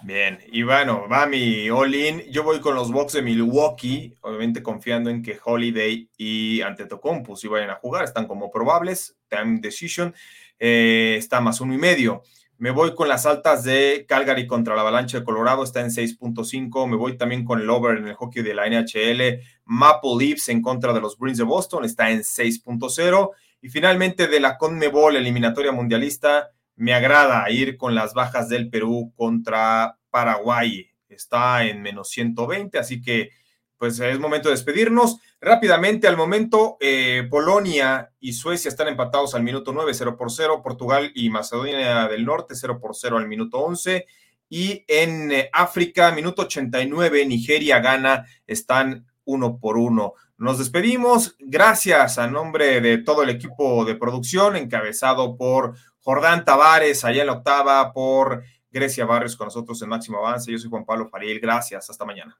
[0.02, 2.20] Bien, y bueno, va mi all-in.
[2.30, 7.48] Yo voy con los Bucks de Milwaukee, obviamente confiando en que Holiday y Antetokounmpo si
[7.48, 9.16] vayan a jugar, están como probables.
[9.28, 10.14] Time decision
[10.58, 12.22] eh, está más uno y medio.
[12.58, 16.88] Me voy con las altas de Calgary contra la Avalancha de Colorado, está en 6.5.
[16.88, 19.42] Me voy también con el over en el hockey de la NHL.
[19.66, 23.30] Maple Leafs en contra de los Bruins de Boston, está en 6.0.
[23.60, 29.12] Y finalmente de la Conmebol eliminatoria mundialista, me agrada ir con las bajas del Perú
[29.16, 30.88] contra Paraguay.
[31.08, 33.30] Está en menos 120, así que
[33.78, 35.18] pues es momento de despedirnos.
[35.40, 40.62] Rápidamente, al momento, eh, Polonia y Suecia están empatados al minuto 9, 0 por 0.
[40.62, 44.06] Portugal y Macedonia del Norte, 0 por 0 al minuto 11.
[44.48, 50.14] Y en eh, África, minuto 89, Nigeria gana, están uno por uno.
[50.38, 51.36] Nos despedimos.
[51.38, 55.74] Gracias a nombre de todo el equipo de producción, encabezado por
[56.06, 60.52] Jordán Tavares, allá en la octava, por Grecia Barrios con nosotros en Máximo Avance.
[60.52, 61.40] Yo soy Juan Pablo Fariel.
[61.40, 61.90] Gracias.
[61.90, 62.38] Hasta mañana.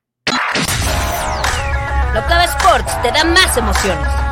[2.15, 4.26] La Octava Sports te da más emociones.